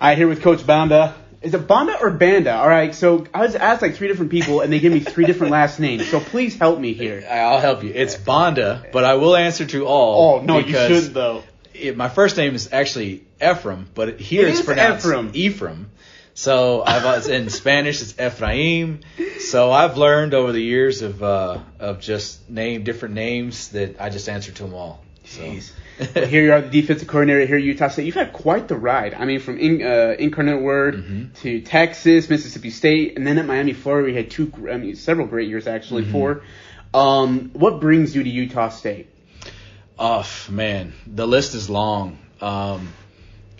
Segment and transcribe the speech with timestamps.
[0.00, 1.14] All right, here with Coach Banda.
[1.42, 2.54] Is it Banda or Banda?
[2.54, 5.26] All right, so I was asked like three different people, and they gave me three
[5.26, 6.08] different last names.
[6.08, 7.22] So please help me here.
[7.30, 7.92] I'll help you.
[7.94, 10.40] It's Banda, but I will answer to all.
[10.40, 11.42] Oh no, you shouldn't though.
[11.74, 15.30] it- my first name is actually Ephraim, but here It it's pronounced Ephraim.
[15.34, 15.90] Ephraim.
[16.32, 19.00] So I've in Spanish it's Ephraim.
[19.40, 24.08] So I've learned over the years of uh, of just name different names that I
[24.08, 25.04] just answer to them all.
[25.24, 25.42] So.
[25.42, 25.72] Jeez.
[26.14, 28.06] Well, here you are, the defensive coordinator here at Utah State.
[28.06, 29.14] You've had quite the ride.
[29.14, 31.34] I mean, from in, uh, Incarnate Word Mhm.
[31.42, 35.26] to Texas, Mississippi State, and then at Miami, Florida, we had two, I mean, several
[35.26, 36.04] great years actually.
[36.04, 36.12] Mhm.
[36.12, 36.42] Four.
[36.94, 39.08] Um, what brings you to Utah State?
[39.98, 42.18] Oh man, the list is long.
[42.40, 42.88] Um,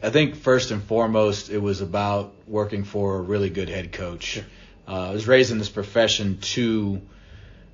[0.03, 4.41] I think first and foremost, it was about working for a really good head coach.
[4.89, 7.03] Uh, I was raised in this profession to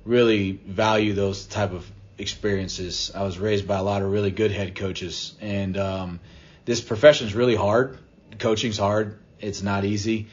[0.05, 3.11] really value those type of experiences.
[3.13, 6.19] I was raised by a lot of really good head coaches, and um,
[6.65, 7.97] this profession is really hard.
[8.39, 9.19] Coaching's hard.
[9.39, 10.27] It's not easy.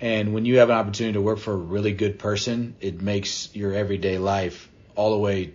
[0.00, 3.54] And when you have an opportunity to work for a really good person, it makes
[3.54, 5.52] your everyday life all the way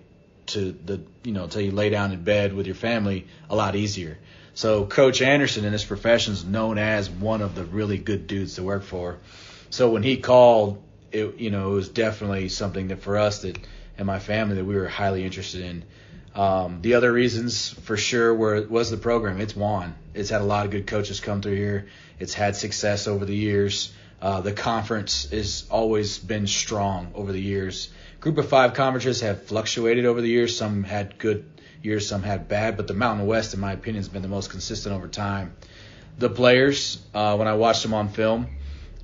[0.47, 3.75] to the you know till you lay down in bed with your family a lot
[3.75, 4.17] easier.
[4.53, 8.55] So Coach Anderson in this profession is known as one of the really good dudes
[8.55, 9.17] to work for.
[9.69, 10.81] So when he called,
[11.11, 13.57] it you know it was definitely something that for us that
[13.97, 15.83] and my family that we were highly interested in.
[16.35, 19.39] Um, the other reasons for sure were was the program.
[19.39, 19.95] It's won.
[20.13, 21.87] It's had a lot of good coaches come through here.
[22.19, 23.93] It's had success over the years.
[24.21, 27.89] Uh, the conference has always been strong over the years.
[28.19, 30.57] Group of five conferences have fluctuated over the years.
[30.57, 31.45] Some had good
[31.81, 34.49] years, some had bad, but the Mountain West, in my opinion, has been the most
[34.49, 35.55] consistent over time.
[36.17, 38.47] The players, uh, when I watched them on film,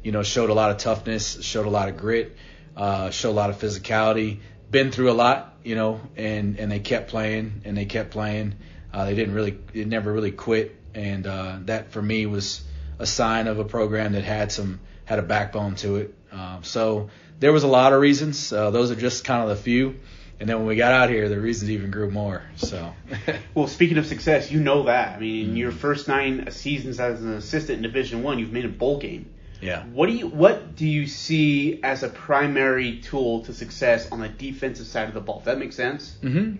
[0.04, 2.36] you know, showed a lot of toughness, showed a lot of grit,
[2.76, 4.40] uh, showed a lot of physicality,
[4.72, 8.56] been through a lot, you know, and, and they kept playing and they kept playing.
[8.94, 10.76] Uh, they didn't really, they never really quit.
[10.94, 12.62] And, uh, that for me was
[13.00, 16.16] a sign of a program that had some, had a backbone to it.
[16.32, 18.52] Um, so there was a lot of reasons.
[18.54, 20.00] Uh, those are just kind of the few.
[20.40, 22.42] And then when we got out here, the reasons even grew more.
[22.56, 22.94] So,
[23.54, 25.18] Well, speaking of success, you know that.
[25.18, 25.56] I mean, Mm-hmm.
[25.56, 29.30] your first nine seasons as an assistant in Division One, you've made a bowl game.
[29.62, 29.84] Yeah.
[29.86, 34.30] What do you What do you see as a primary tool to success on the
[34.30, 35.38] defensive side of the ball?
[35.40, 36.16] Does that make sense?
[36.22, 36.56] hmm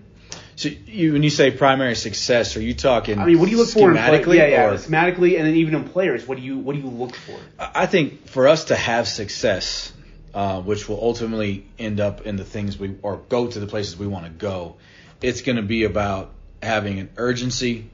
[0.56, 3.20] So you, when you say primary success, are you talking?
[3.20, 4.38] I mean, what do you look for schematically?
[4.38, 6.88] Yeah, yeah, or- schematically, and then even in players, what do you What do you
[6.88, 7.40] look for?
[7.60, 9.92] I think for us to have success,
[10.34, 13.98] uh, which will ultimately end up in the things we or go to the places
[13.98, 14.78] we want to go,
[15.22, 17.90] it's going to be about having an urgency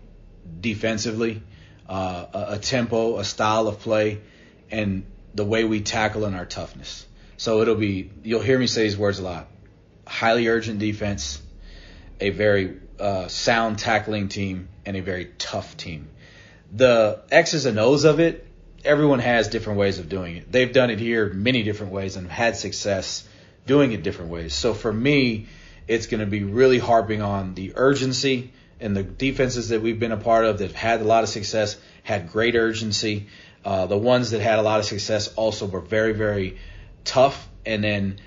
[0.59, 1.41] defensively,
[1.87, 4.19] uh, a, a tempo, a style of play,
[4.71, 7.05] and the way we tackle and our toughness.
[7.37, 9.47] So it'll be you'll hear me say these words a lot:
[10.05, 11.41] highly urgent defense,
[12.19, 16.09] a very uh, sound tackling team, and a very tough team.
[16.71, 18.45] The X's and O's of it,
[18.83, 20.51] everyone has different ways of doing it.
[20.51, 23.27] They've done it here many different ways and had success
[23.65, 24.53] doing it different ways.
[24.53, 25.47] So for me,
[25.87, 30.11] it's going to be really harping on the urgency and the defenses that we've been
[30.11, 33.27] a part of that have had a lot of success, had great urgency.
[33.65, 36.57] Uh, the ones that had a lot of success also were very, very
[37.03, 38.19] tough, and then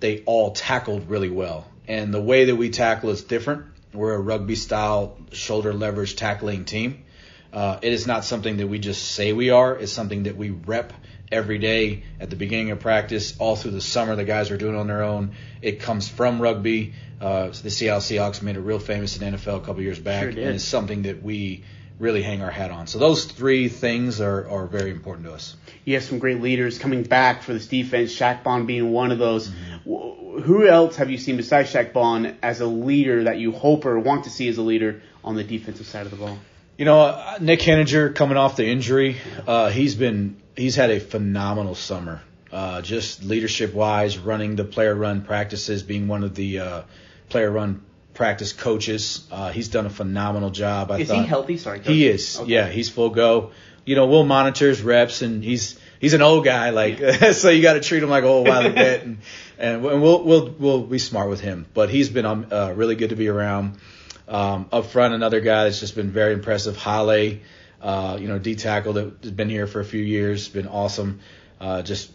[0.00, 1.66] they all tackled really well.
[1.86, 3.66] And the way that we tackle is different.
[3.92, 7.04] We're a rugby style shoulder leverage tackling team.
[7.52, 9.76] Uh, it is not something that we just say we are.
[9.76, 10.92] It's something that we rep
[11.30, 14.16] every day at the beginning of practice, all through the summer.
[14.16, 15.32] The guys are doing it on their own.
[15.62, 16.94] It comes from rugby.
[17.20, 20.22] Uh, the Seattle Seahawks made it real famous in the NFL a couple years back,
[20.22, 21.64] Sure and it's something that we
[21.98, 22.86] really hang our hat on.
[22.86, 25.56] So those three things are, are very important to us.
[25.84, 28.14] You have some great leaders coming back for this defense.
[28.14, 29.48] Shaq Bond being one of those.
[29.48, 30.40] Mm-hmm.
[30.40, 33.98] Who else have you seen besides Shaq Bond as a leader that you hope or
[33.98, 36.38] want to see as a leader on the defensive side of the ball?
[36.76, 39.16] You know, uh, Nick Heninger coming off the injury,
[39.46, 42.20] uh, he's been he's had a phenomenal summer.
[42.50, 46.82] Uh, just leadership wise, running the player run practices, being one of the uh,
[47.28, 47.82] player run
[48.14, 49.26] practice coaches.
[49.30, 50.90] Uh, he's done a phenomenal job.
[50.90, 51.58] I Is thought he healthy?
[51.58, 51.88] Sorry, Coach.
[51.88, 52.38] he is.
[52.40, 52.50] Okay.
[52.50, 53.50] Yeah, he's full go.
[53.84, 56.98] You know, we'll monitor his reps, and he's he's an old guy, like
[57.32, 59.18] so you got to treat him like a old wily vet, and
[59.58, 61.66] and we'll we'll we'll be smart with him.
[61.74, 63.78] But he's been um, uh, really good to be around.
[64.26, 67.40] Um, up front, another guy that's just been very impressive, Hale.
[67.82, 71.20] Uh, you know, D tackle that has been here for a few years, been awesome.
[71.60, 72.10] Uh, just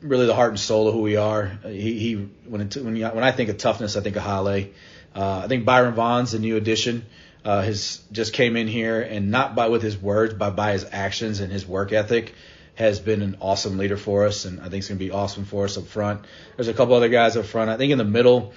[0.00, 1.46] really the heart and soul of who we are.
[1.64, 2.14] He, he
[2.46, 4.66] when it, when, you, when I think of toughness, I think of Hale.
[5.16, 7.06] Uh, I think Byron Vaughn's a new addition.
[7.44, 10.84] Uh, his just came in here and not by with his words, but by his
[10.92, 12.34] actions and his work ethic
[12.74, 15.46] has been an awesome leader for us, and I think it's going to be awesome
[15.46, 16.24] for us up front.
[16.56, 17.70] There's a couple other guys up front.
[17.70, 18.52] I think in the middle,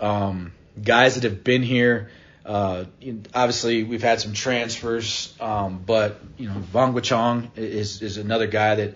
[0.00, 0.52] um,
[0.82, 2.10] guys that have been here
[2.44, 2.84] Uh,
[3.34, 8.74] obviously, we've had some transfers, um, but you know, Vaughn Guichong is is another guy
[8.76, 8.94] that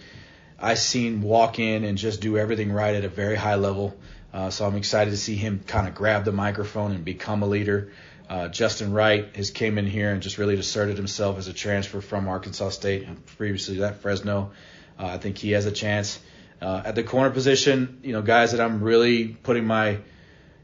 [0.58, 3.94] I seen walk in and just do everything right at a very high level.
[4.34, 7.46] Uh, so I'm excited to see him kind of grab the microphone and become a
[7.46, 7.92] leader.
[8.28, 12.00] Uh, Justin Rice has came in here and just really asserted himself as a transfer
[12.00, 14.50] from Arkansas State and previously at Fresno.
[14.98, 16.18] Uh, I think he has a chance.
[16.60, 20.00] Uh, at the corner position, you know, guys that I'm really putting my, you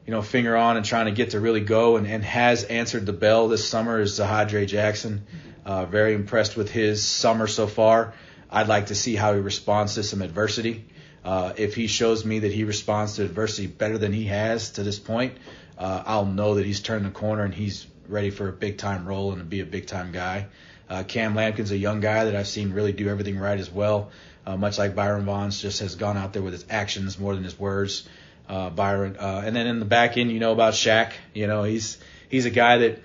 [0.09, 3.13] know, finger on and trying to get to really go and, and has answered the
[3.13, 5.27] bell this summer is Zahadre Jackson.
[5.65, 8.15] Uh, very impressed with his summer so far.
[8.51, 10.87] I'd like to see how he responds to some adversity.
[11.25, 14.83] Uh, if he shows me that he responds to adversity better than he has to
[14.83, 15.35] this point,
[15.79, 19.07] uh, I'll know that he's turned the corner and he's ready for a big time
[19.07, 20.47] role and to be a big time guy.
[20.89, 24.11] Uh, Cam Lampkin's a young guy that I've seen really do everything right as well.
[24.45, 27.45] Uh, much like Byron Vaughns just has gone out there with his actions more than
[27.45, 28.09] his words.
[28.49, 31.13] Uh, Byron, uh, and then in the back end, you know about Shaq.
[31.35, 33.01] You know he's he's a guy that,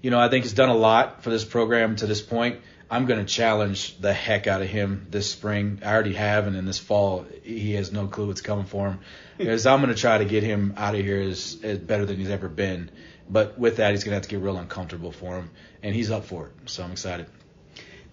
[0.00, 2.60] you know, I think has done a lot for this program to this point.
[2.90, 5.80] I'm going to challenge the heck out of him this spring.
[5.84, 9.00] I already have, and in this fall, he has no clue what's coming for him.
[9.38, 12.16] Because I'm going to try to get him out of here as, as better than
[12.16, 12.90] he's ever been.
[13.28, 15.50] But with that, he's going to have to get real uncomfortable for him,
[15.82, 16.52] and he's up for it.
[16.70, 17.26] So I'm excited.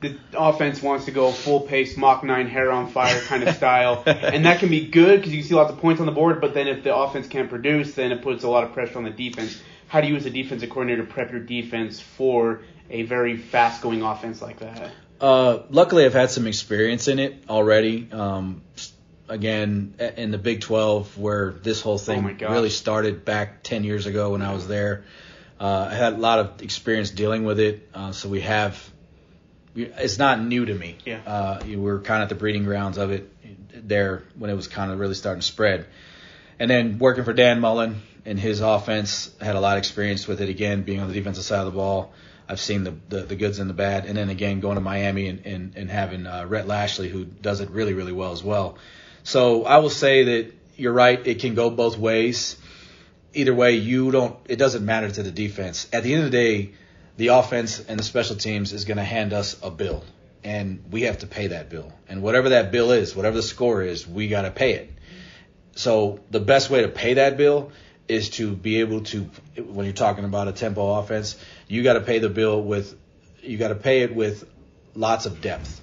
[0.01, 4.03] The offense wants to go full pace, Mach 9, hair on fire kind of style.
[4.05, 6.41] and that can be good because you can see lots of points on the board,
[6.41, 9.05] but then if the offense can't produce, then it puts a lot of pressure on
[9.05, 9.61] the defense.
[9.87, 14.01] How do you, as a defensive coordinator, prep your defense for a very fast going
[14.01, 14.91] offense like that?
[15.19, 18.09] Uh, luckily, I've had some experience in it already.
[18.11, 18.61] Um,
[19.29, 24.05] again, in the Big 12, where this whole thing oh really started back 10 years
[24.05, 25.05] ago when I was there.
[25.59, 28.91] Uh, I had a lot of experience dealing with it, uh, so we have.
[29.75, 30.97] It's not new to me.
[31.05, 31.21] Yeah.
[31.25, 33.31] Uh, we were kind of at the breeding grounds of it
[33.73, 35.87] there when it was kind of really starting to spread.
[36.59, 40.41] And then working for Dan Mullen and his offense, had a lot of experience with
[40.41, 42.13] it again, being on the defensive side of the ball.
[42.47, 45.27] I've seen the, the, the goods and the bad, and then again going to Miami
[45.27, 48.77] and and, and having uh, Rhett Lashlee who does it really really well as well.
[49.23, 51.25] So I will say that you're right.
[51.25, 52.57] It can go both ways.
[53.33, 54.37] Either way, you don't.
[54.47, 55.87] It doesn't matter to the defense.
[55.91, 56.73] At the end of the day,
[57.17, 60.03] the offense and the special teams is going to hand us a bill,
[60.43, 61.91] and we have to pay that bill.
[62.07, 64.91] And whatever that bill is, whatever the score is, we got to pay it.
[65.75, 67.71] So the best way to pay that bill
[68.07, 72.01] is to be able to, when you're talking about a tempo offense, you got to
[72.01, 72.95] pay the bill with,
[73.41, 74.47] you got to pay it with
[74.95, 75.81] lots of depth.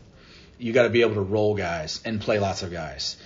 [0.58, 3.16] You got to be able to roll guys and play lots of guys.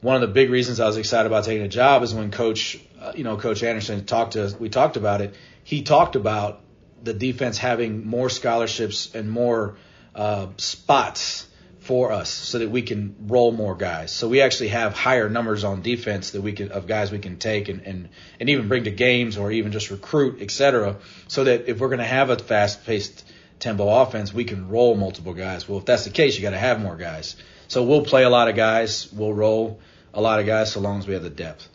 [0.00, 2.78] One of the big reasons I was excited about taking a job is when Coach,
[3.00, 4.58] uh, you know, Coach Anderson talked to us.
[4.58, 5.34] We talked about it.
[5.64, 6.60] He talked about
[7.02, 9.76] the defense having more scholarships and more
[10.14, 11.47] uh, spots
[11.88, 14.12] for us so that we can roll more guys.
[14.12, 17.38] So we actually have higher numbers on defense that we can of guys we can
[17.38, 20.96] take and and, and even bring to games or even just recruit, etc.
[21.28, 23.24] So that if we're going to have a fast paced
[23.58, 25.66] tempo offense, we can roll multiple guys.
[25.66, 27.36] Well, if that's the case, you got to have more guys.
[27.68, 29.80] So we'll play a lot of guys, we'll roll
[30.12, 31.66] a lot of guys so long as we have the depth.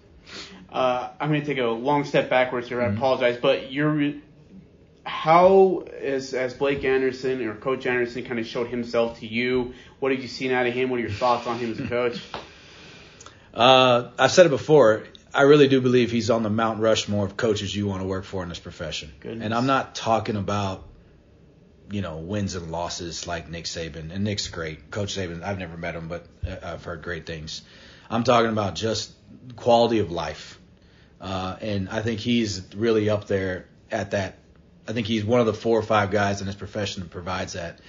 [0.71, 2.81] Uh, I'm going to take a long step backwards here.
[2.81, 2.97] I mm-hmm.
[2.97, 4.13] apologize, but you're
[5.23, 9.73] how as as Blake Anderson or Coach Anderson kind of showed himself to you?
[10.01, 10.89] What have you seen out of him?
[10.89, 12.21] What are your thoughts on him as a coach?
[13.53, 15.03] Uh, I've said it before.
[15.33, 18.25] I really do believe he's on the Mount Rushmore of coaches you want to work
[18.25, 19.13] for in this profession.
[19.21, 19.45] Goodness.
[19.45, 20.83] And I'm not talking about
[21.89, 24.11] you know wins and losses like Nick Saban.
[24.13, 25.41] And Nick's great, Coach Saban.
[25.41, 27.61] I've never met him, but uh, I've heard great things.
[28.09, 29.13] I'm talking about just
[29.55, 30.59] quality of life.
[31.21, 34.42] Uh, and I think he's really up there at that
[34.87, 37.53] I think he's one of the four or five guys in his profession that provides
[37.53, 37.79] that.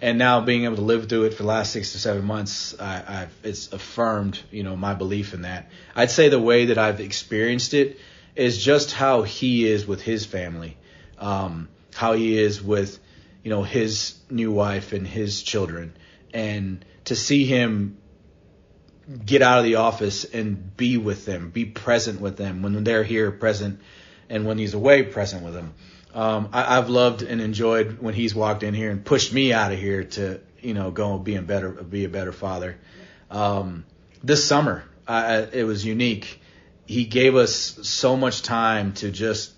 [0.00, 2.78] And now being able to live through it for the last six to seven months,
[2.78, 5.70] I, I've, it's affirmed, you know, my belief in that.
[5.94, 8.00] I'd say the way that I've experienced it
[8.34, 10.76] is just how he is with his family,
[11.18, 12.98] um, how he is with,
[13.44, 15.96] you know, his new wife and his children,
[16.34, 17.98] and to see him
[19.24, 23.04] get out of the office and be with them, be present with them when they're
[23.04, 23.80] here, present,
[24.28, 25.74] and when he's away, present with them
[26.14, 29.72] um, I, I've loved and enjoyed when he's walked in here and pushed me out
[29.72, 32.78] of here to, you know, go and be a better, be a better father.
[33.30, 33.84] Um,
[34.22, 36.40] this summer, I, it was unique.
[36.86, 39.52] He gave us so much time to just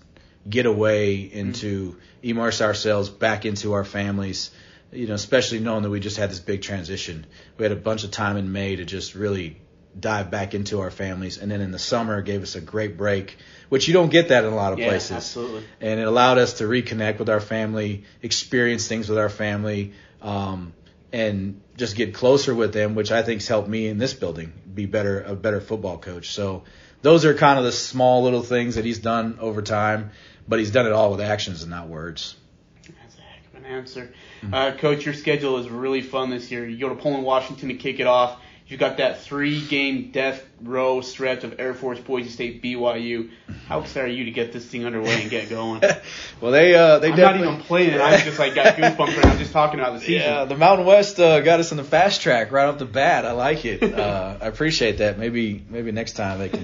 [0.49, 4.51] get away into immerse ourselves back into our families.
[4.91, 7.25] You know, especially knowing that we just had this big transition.
[7.57, 9.59] We had a bunch of time in May to just really
[9.99, 13.37] dive back into our families, and then in the summer gave us a great break
[13.69, 15.11] which you don't get that in a lot of yeah, places.
[15.11, 15.63] Absolutely.
[15.81, 20.73] And it allowed us to reconnect with our family, experience things with our family, um,
[21.11, 24.53] and just get closer with them, which I think has helped me in this building
[24.73, 26.31] be better a better football coach.
[26.31, 26.63] So
[27.01, 30.11] those are kind of the small little things that he's done over time,
[30.47, 32.35] but he's done it all with actions and not words.
[32.83, 34.13] That's a heck of an answer.
[34.51, 36.67] Uh, Coach, your schedule is really fun this year.
[36.67, 38.39] You go to Pullman, Washington to kick it off.
[38.67, 43.29] You've got that three game death row stretch of Air Force, Boise State, BYU.
[43.67, 45.81] How excited are you to get this thing underway and get going?
[46.41, 48.01] well, they uh, they I'm not even playing it.
[48.01, 50.15] I just like got goosebumps right now I'm just talking about the season.
[50.15, 53.23] Yeah, the Mountain West uh, got us in the fast track right off the bat.
[53.23, 53.83] I like it.
[53.83, 55.19] Uh, I appreciate that.
[55.19, 56.63] Maybe maybe next time they can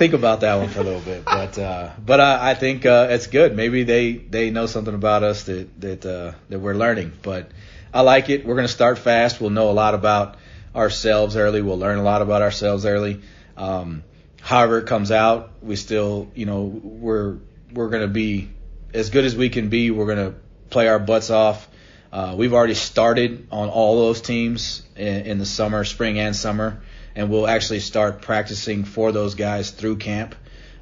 [0.00, 1.24] think about that one for a little bit.
[1.24, 3.56] But uh, but uh, I think uh, it's good.
[3.56, 7.12] Maybe they, they know something about us that that uh, that we're learning.
[7.20, 7.50] But
[7.92, 8.46] I like it.
[8.46, 9.40] We're going to start fast.
[9.40, 10.36] We'll know a lot about
[10.74, 11.62] ourselves early.
[11.62, 13.20] We'll learn a lot about ourselves early.
[13.56, 14.02] Um,
[14.40, 17.38] however it comes out, we still you know we're
[17.72, 18.50] we're going to be
[18.94, 19.90] as good as we can be.
[19.90, 20.38] We're going to
[20.70, 21.68] play our butts off.
[22.12, 26.82] Uh, we've already started on all those teams in, in the summer, spring and summer,
[27.14, 30.34] and we'll actually start practicing for those guys through camp.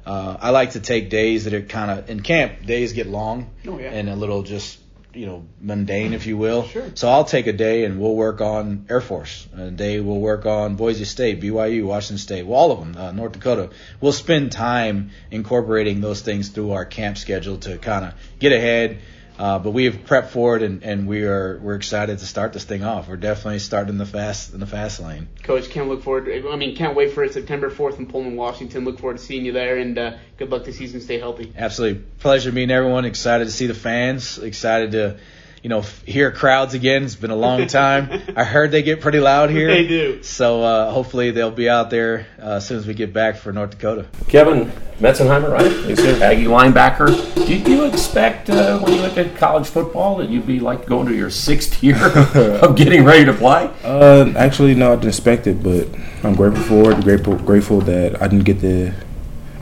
[0.07, 2.65] Uh, I like to take days that are kind of in camp.
[2.65, 3.91] Days get long Oh, yeah.
[3.91, 4.79] and a little just
[5.13, 6.65] you know mundane, if you will.
[6.67, 6.85] Sure.
[6.95, 9.47] So I'll take a day and we'll work on Air Force.
[9.57, 13.11] A day we'll work on Boise State, BYU, Washington State, well, all of them, uh,
[13.11, 13.69] North Dakota.
[14.01, 18.99] We'll spend time incorporating those things through our camp schedule to kind of get ahead.
[19.39, 22.51] Uh, but we have prepped for it, and, and we are we're excited to start
[22.51, 23.07] this thing off.
[23.07, 25.29] We're definitely starting the fast in the fast lane.
[25.43, 26.25] Coach, can't look forward.
[26.25, 27.31] To, I mean, can't wait for it.
[27.31, 28.83] September 4th in Pullman, Washington.
[28.83, 30.99] Look forward to seeing you there, and uh, good luck this season.
[30.99, 31.53] Stay healthy.
[31.55, 33.05] Absolutely pleasure meeting everyone.
[33.05, 34.39] Excited to see the fans.
[34.39, 35.17] Excited to
[35.63, 37.03] you know f- hear crowds again.
[37.03, 38.09] It's been a long time.
[38.35, 39.67] I heard they get pretty loud here.
[39.67, 40.23] They do.
[40.23, 43.51] So uh, hopefully they'll be out there uh, as soon as we get back for
[43.51, 44.07] North Dakota.
[44.27, 45.71] Kevin Meitzenheimer, right?
[45.85, 47.07] He's an Aggie linebacker.
[47.47, 51.07] Did you expect uh, when you went at college football that you'd be like going
[51.07, 51.97] to your sixth year
[52.61, 53.71] of getting ready to play?
[53.83, 55.87] Uh, actually, no, I didn't expect it, but
[56.23, 57.03] I'm grateful for it.
[57.03, 58.93] Grateful, grateful that I didn't get the,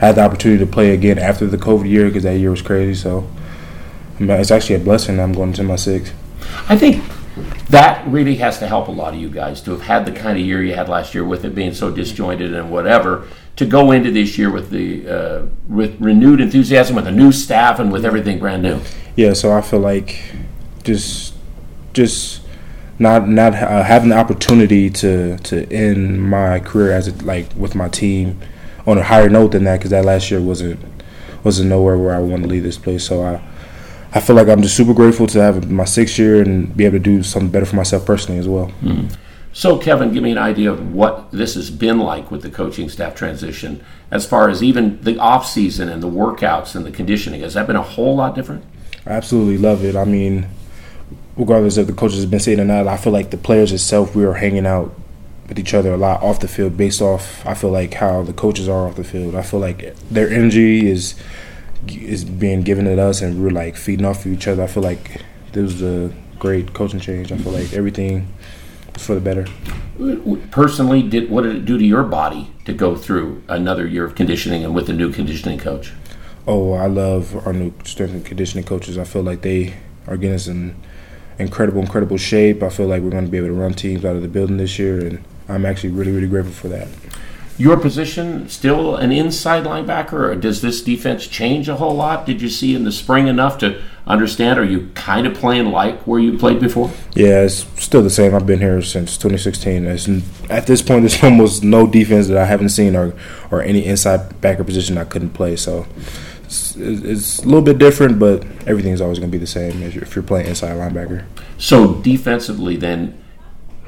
[0.00, 2.62] I had the opportunity to play again after the COVID year because that year was
[2.62, 2.94] crazy.
[2.94, 3.37] So, I mean,
[4.20, 5.20] it's actually a blessing.
[5.20, 6.14] I'm going to my sixth.
[6.68, 7.04] I think
[7.70, 10.38] that really has to help a lot of you guys to have had the kind
[10.38, 13.28] of year you had last year with it being so disjointed and whatever.
[13.56, 17.80] To go into this year with the uh, with renewed enthusiasm, with a new staff,
[17.80, 18.80] and with everything brand new.
[19.16, 20.32] Yeah, so I feel like
[20.84, 21.34] just,
[21.92, 22.42] just
[23.00, 27.74] not not uh, having the opportunity to to end my career as a, like with
[27.74, 28.40] my team
[28.86, 30.80] on a higher note than that because that last year wasn't
[31.42, 33.04] wasn't nowhere where I wanted to leave this place.
[33.04, 33.42] So I
[34.12, 36.96] I feel like I'm just super grateful to have my sixth year and be able
[36.96, 38.66] to do something better for myself personally as well.
[38.66, 39.08] Hmm.
[39.52, 42.88] So, Kevin, give me an idea of what this has been like with the coaching
[42.88, 47.40] staff transition, as far as even the off season and the workouts and the conditioning.
[47.40, 48.64] Has that been a whole lot different?
[49.04, 49.96] I absolutely love it.
[49.96, 50.48] I mean,
[51.36, 54.14] regardless of the coaches have been saying or not, I feel like the players itself,
[54.14, 54.94] we are hanging out
[55.48, 58.34] with each other a lot off the field based off, I feel like, how the
[58.34, 59.34] coaches are off the field.
[59.34, 61.14] I feel like their energy is
[61.86, 64.62] is being given at us and we're like feeding off of each other.
[64.62, 67.32] I feel like this was a great coaching change.
[67.32, 68.32] I feel like everything
[68.92, 69.46] was for the better.
[70.50, 74.14] Personally, did what did it do to your body to go through another year of
[74.14, 75.92] conditioning and with a new conditioning coach?
[76.46, 78.96] Oh, I love our new strength and conditioning coaches.
[78.96, 79.74] I feel like they
[80.06, 80.76] are getting us in
[81.38, 82.62] incredible, incredible shape.
[82.62, 84.56] I feel like we're going to be able to run teams out of the building
[84.56, 86.88] this year, and I'm actually really, really grateful for that.
[87.58, 92.24] Your position still an inside linebacker, or does this defense change a whole lot?
[92.24, 94.60] Did you see in the spring enough to understand?
[94.60, 96.92] Are you kind of playing like where you played before?
[97.14, 98.32] Yeah, it's still the same.
[98.32, 99.86] I've been here since 2016.
[99.86, 100.08] It's,
[100.48, 103.12] at this point, there's almost no defense that I haven't seen or,
[103.50, 105.56] or any inside backer position I couldn't play.
[105.56, 105.84] So
[106.44, 109.94] it's, it's a little bit different, but everything's always going to be the same if
[109.94, 111.24] you're, if you're playing inside linebacker.
[111.58, 113.20] So defensively, then,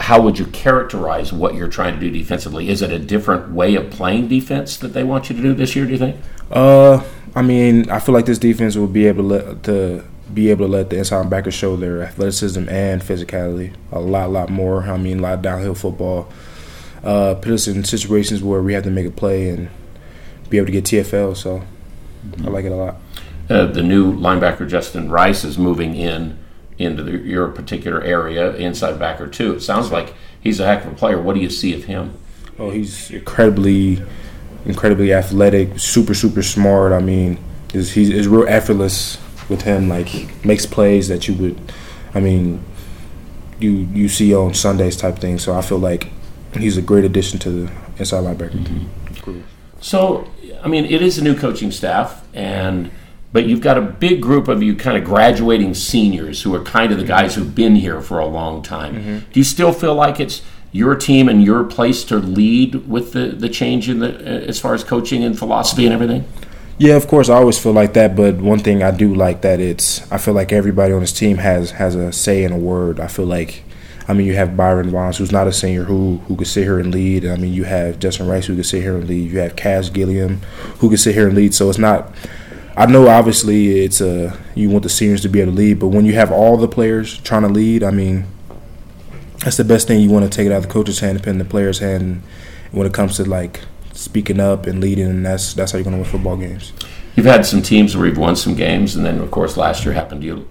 [0.01, 2.69] how would you characterize what you're trying to do defensively?
[2.69, 5.77] Is it a different way of playing defense that they want you to do this
[5.77, 5.85] year?
[5.85, 6.17] Do you think?
[6.51, 7.05] Uh,
[7.35, 10.67] I mean, I feel like this defense will be able to let to be able
[10.67, 14.85] to let the inside backers show their athleticism and physicality a lot, lot more.
[14.85, 16.33] I mean, a lot of downhill football.
[17.05, 19.69] Uh, put us in situations where we have to make a play and
[20.49, 21.37] be able to get TFL.
[21.37, 21.63] So
[22.39, 22.97] I like it a lot.
[23.49, 26.39] Uh, the new linebacker Justin Rice is moving in
[26.81, 29.55] into the, your particular area, inside backer too.
[29.55, 31.21] It sounds like he's a heck of a player.
[31.21, 32.17] What do you see of him?
[32.59, 34.03] Oh, he's incredibly,
[34.65, 36.93] incredibly athletic, super, super smart.
[36.93, 37.39] I mean,
[37.73, 39.19] he's, he's, real effortless
[39.49, 39.89] with him.
[39.89, 41.73] Like he makes plays that you would,
[42.15, 42.65] I mean,
[43.59, 45.39] you you see on Sundays type thing.
[45.39, 46.09] So I feel like
[46.55, 48.65] he's a great addition to the inside linebacker
[49.23, 49.37] group.
[49.37, 49.41] Mm-hmm.
[49.81, 50.29] So,
[50.63, 52.91] I mean, it is a new coaching staff, and
[53.33, 56.93] but you've got a big group of you kind of graduating seniors who are kind
[56.93, 58.97] of the guys who've been here for a long time.
[58.97, 59.19] Mm-hmm.
[59.33, 63.29] Do you still feel like it's your team and your place to lead with the,
[63.29, 66.25] the change in the as far as coaching and philosophy and everything?
[66.79, 68.17] Yeah, of course, I always feel like that.
[68.17, 71.39] But one thing I do like that it's I feel like everybody on this team
[71.39, 72.99] has has a say in a word.
[72.99, 73.65] I feel like,
[74.09, 76.79] I mean, you have Byron Vaughns, who's not a senior, who who could sit here
[76.79, 77.27] and lead.
[77.27, 79.31] I mean, you have Justin Rice, who could sit here and lead.
[79.31, 80.41] You have Cash Gilliam,
[80.79, 81.55] who could sit here and lead.
[81.55, 82.13] So it's not.
[82.81, 85.89] I know obviously it's a you want the seniors to be able to lead, but
[85.89, 88.25] when you have all the players trying to lead, I mean,
[89.45, 90.01] that's the best thing.
[90.01, 91.81] You want to take it out of the coach's hand and put in the player's
[91.81, 92.23] hand.
[92.71, 93.61] When it comes to like
[93.93, 96.73] speaking up and leading, and that's that's how you're going to win football games.
[97.17, 99.93] You've had some teams where you've won some games, and then of course last year
[99.93, 100.49] happened to you.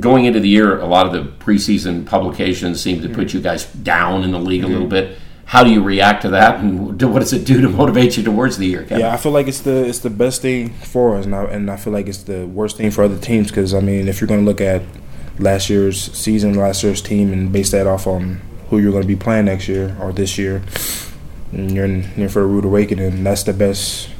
[0.00, 3.66] Going into the year, a lot of the preseason publications seem to put you guys
[3.66, 5.10] down in the league a little mm-hmm.
[5.10, 5.18] bit.
[5.48, 8.58] How do you react to that, and what does it do to motivate you towards
[8.58, 8.82] the year?
[8.82, 9.00] Kevin?
[9.00, 11.70] Yeah, I feel like it's the it's the best thing for us, and I, and
[11.70, 14.28] I feel like it's the worst thing for other teams because I mean, if you're
[14.28, 14.82] going to look at
[15.38, 19.08] last year's season, last year's team, and base that off on who you're going to
[19.08, 20.62] be playing next year or this year,
[21.50, 23.24] and you're in, you're for a rude awakening.
[23.24, 24.10] That's the best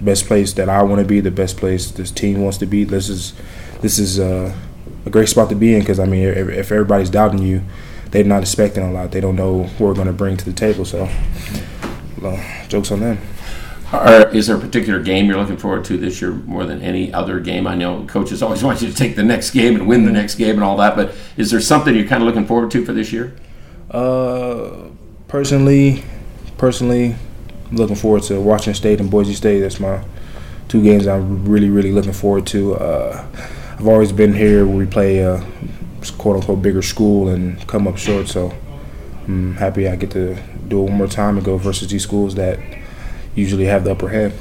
[0.00, 1.20] best place that I want to be.
[1.20, 2.82] The best place this team wants to be.
[2.82, 3.32] This is
[3.80, 4.52] this is uh,
[5.06, 7.62] a great spot to be in because I mean, if, if everybody's doubting you,
[8.14, 9.10] they're not expecting a lot.
[9.10, 10.84] They don't know what we're going to bring to the table.
[10.84, 11.08] So,
[12.22, 13.18] well, jokes on them.
[13.92, 17.12] Or is there a particular game you're looking forward to this year more than any
[17.12, 17.66] other game?
[17.66, 20.36] I know coaches always want you to take the next game and win the next
[20.36, 22.92] game and all that, but is there something you're kind of looking forward to for
[22.92, 23.34] this year?
[23.90, 24.90] Uh,
[25.26, 26.04] personally,
[26.56, 27.16] personally,
[27.72, 29.58] looking forward to Washington State and Boise State.
[29.58, 30.04] That's my
[30.68, 32.76] two games I'm really, really looking forward to.
[32.76, 33.26] Uh,
[33.72, 35.44] I've always been here where we play a
[36.10, 38.28] quote unquote bigger school and come up short.
[38.28, 38.52] So
[39.26, 40.36] I'm happy I get to
[40.68, 42.58] do it one more time and go versus these schools that
[43.34, 44.34] usually have the upper hand.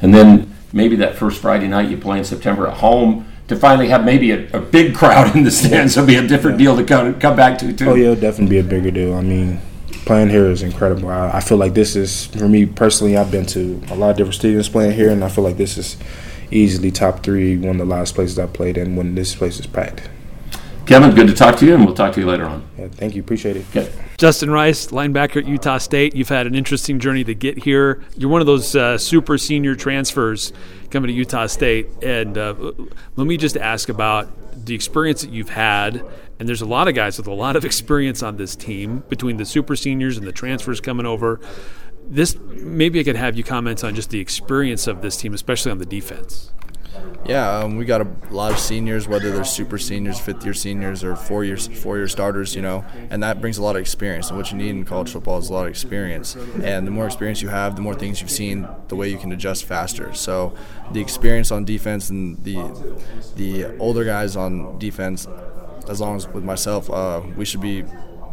[0.00, 3.88] And then maybe that first Friday night you play in September at home to finally
[3.88, 6.84] have maybe a, a big crowd in the stands will be a different deal to
[6.84, 7.90] come, come back to too.
[7.90, 9.14] Oh yeah, it'll definitely be a bigger deal.
[9.14, 9.60] I mean,
[10.06, 11.08] playing here is incredible.
[11.08, 13.16] I, I feel like this is for me personally.
[13.16, 15.76] I've been to a lot of different stadiums playing here, and I feel like this
[15.76, 15.96] is
[16.50, 19.66] easily top three, one of the last places I played in when this place is
[19.66, 20.08] packed.
[20.86, 22.66] Kevin, good to talk to you, and we'll talk to you later on.
[22.76, 23.64] Yeah, thank you, appreciate it.
[23.70, 23.90] Okay.
[24.18, 26.14] Justin Rice, linebacker at Utah State.
[26.14, 28.04] You've had an interesting journey to get here.
[28.16, 30.52] You're one of those uh, super senior transfers
[30.90, 31.88] coming to Utah State.
[32.02, 32.54] And uh,
[33.16, 34.28] let me just ask about
[34.66, 36.04] the experience that you've had.
[36.38, 39.36] And there's a lot of guys with a lot of experience on this team between
[39.36, 41.40] the super seniors and the transfers coming over.
[42.04, 45.70] This maybe I could have you comment on just the experience of this team, especially
[45.70, 46.52] on the defense.
[47.24, 51.04] Yeah, um, we got a lot of seniors, whether they're super seniors, fifth year seniors,
[51.04, 52.56] or four years four year starters.
[52.56, 54.28] You know, and that brings a lot of experience.
[54.28, 56.34] And what you need in college football is a lot of experience.
[56.62, 59.30] And the more experience you have, the more things you've seen, the way you can
[59.30, 60.12] adjust faster.
[60.14, 60.54] So,
[60.90, 62.56] the experience on defense and the
[63.36, 65.28] the older guys on defense,
[65.88, 67.84] as long as with myself, uh, we should be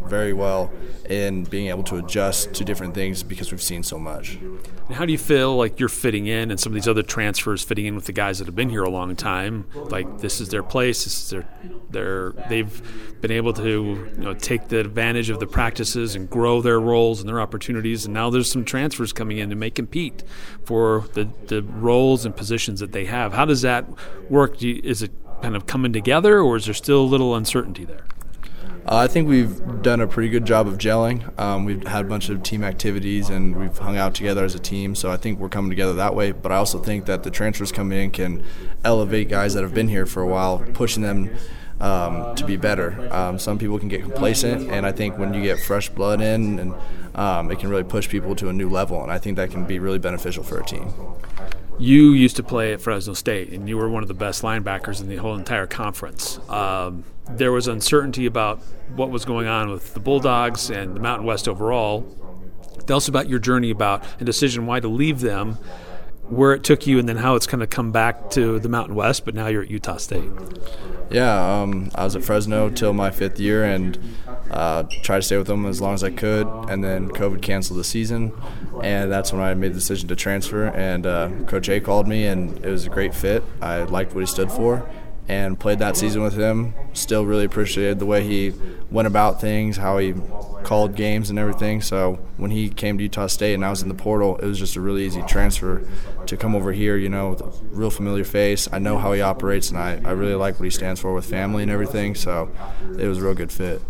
[0.10, 0.72] very well
[1.10, 4.36] in being able to adjust to different things because we've seen so much.
[4.36, 7.64] And how do you feel like you're fitting in and some of these other transfers
[7.64, 9.66] fitting in with the guys that have been here a long time?
[9.76, 11.48] Like this is their place, this is their
[11.90, 12.82] their they've
[13.22, 17.20] been able to you know take the advantage of the practices and grow their roles
[17.20, 20.24] and their opportunities and now there's some transfers coming in and may compete
[20.64, 23.34] for the, the roles and positions that they have.
[23.34, 23.86] How does that
[24.30, 24.62] work?
[24.62, 28.06] You, is it kind of coming together or is there still a little uncertainty there?
[28.90, 31.38] Uh, I think we've done a pretty good job of gelling.
[31.40, 34.60] Um, we've had a bunch of team activities and we've hung out together as a
[34.60, 36.32] team, so I think we're coming together that way.
[36.32, 38.44] But I also think that the transfers coming in can
[38.84, 41.30] elevate guys that have been here for a while, pushing them
[41.80, 43.08] um, to be better.
[43.14, 46.58] Um, some people can get complacent, and I think when you get fresh blood in,
[46.58, 46.74] and
[47.14, 49.66] um, it can really push people to a new level, and I think that can
[49.66, 50.92] be really beneficial for a team.
[51.80, 55.00] You used to play at Fresno State, and you were one of the best linebackers
[55.00, 56.38] in the whole entire conference.
[56.50, 58.60] Um, there was uncertainty about
[58.96, 62.04] what was going on with the Bulldogs and the Mountain West overall.
[62.86, 65.58] Tell us about your journey about a decision why to leave them,
[66.30, 68.96] where it took you, and then how it's kind of come back to the Mountain
[68.96, 70.30] West, but now you're at Utah State.
[71.10, 73.98] Yeah, um, I was at Fresno till my fifth year and
[74.52, 76.48] uh, tried to stay with them as long as I could.
[76.70, 78.32] And then COVID canceled the season,
[78.84, 80.66] and that's when I made the decision to transfer.
[80.68, 83.44] And uh, Coach A called me, and it was a great fit.
[83.62, 84.88] I liked what he stood for,
[85.28, 86.76] and played that season with him.
[86.94, 88.54] Still really appreciated the way he
[88.92, 90.14] went about things, how he
[90.64, 91.82] called games and everything.
[91.82, 94.60] So when he came to Utah State and I was in the portal, it was
[94.60, 95.82] just a really easy transfer
[96.26, 98.68] to come over here, you know, with a real familiar face.
[98.72, 101.26] I know how he operates and I, I really like what he stands for with
[101.26, 102.16] family and everything.
[102.16, 102.52] So
[102.98, 103.82] it was a real good fit.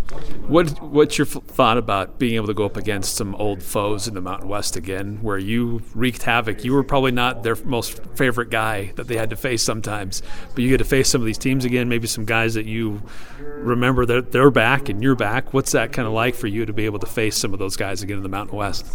[0.47, 4.13] What What's your thought about being able to go up against some old foes in
[4.13, 6.63] the Mountain West again, where you wreaked havoc?
[6.63, 10.21] You were probably not their most favorite guy that they had to face sometimes,
[10.53, 13.01] but you get to face some of these teams again, maybe some guys that you
[13.39, 15.53] remember that they're back and you're back.
[15.53, 16.58] What's that kind of like for you?
[16.59, 18.85] You to be able to face some of those guys again in the Mountain West?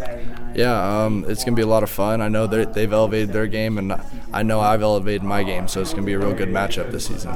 [0.55, 2.20] Yeah, um, it's gonna be a lot of fun.
[2.20, 3.94] I know they've elevated their game, and
[4.33, 7.07] I know I've elevated my game, so it's gonna be a real good matchup this
[7.07, 7.35] season.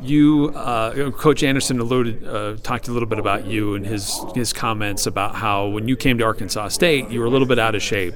[0.00, 4.52] You, uh, Coach Anderson, alluded, uh, talked a little bit about you and his his
[4.52, 7.76] comments about how when you came to Arkansas State, you were a little bit out
[7.76, 8.14] of shape.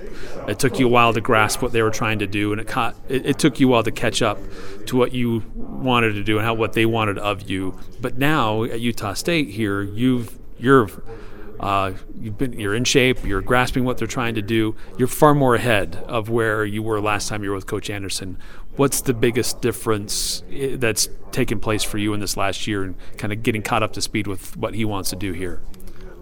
[0.49, 2.67] It took you a while to grasp what they were trying to do, and it,
[2.67, 4.39] caught, it, it took you a while to catch up
[4.87, 7.79] to what you wanted to do and how what they wanted of you.
[8.01, 10.89] But now at Utah State, here you've you're
[11.61, 13.25] uh, you've been you're in shape.
[13.25, 14.77] You're grasping what they're trying to do.
[14.99, 18.39] You're far more ahead of where you were last time you were with Coach Anderson.
[18.77, 22.95] What's the biggest difference eh, that's taken place for you in this last year and
[23.17, 25.63] kind of getting caught up to speed with what he wants to do here?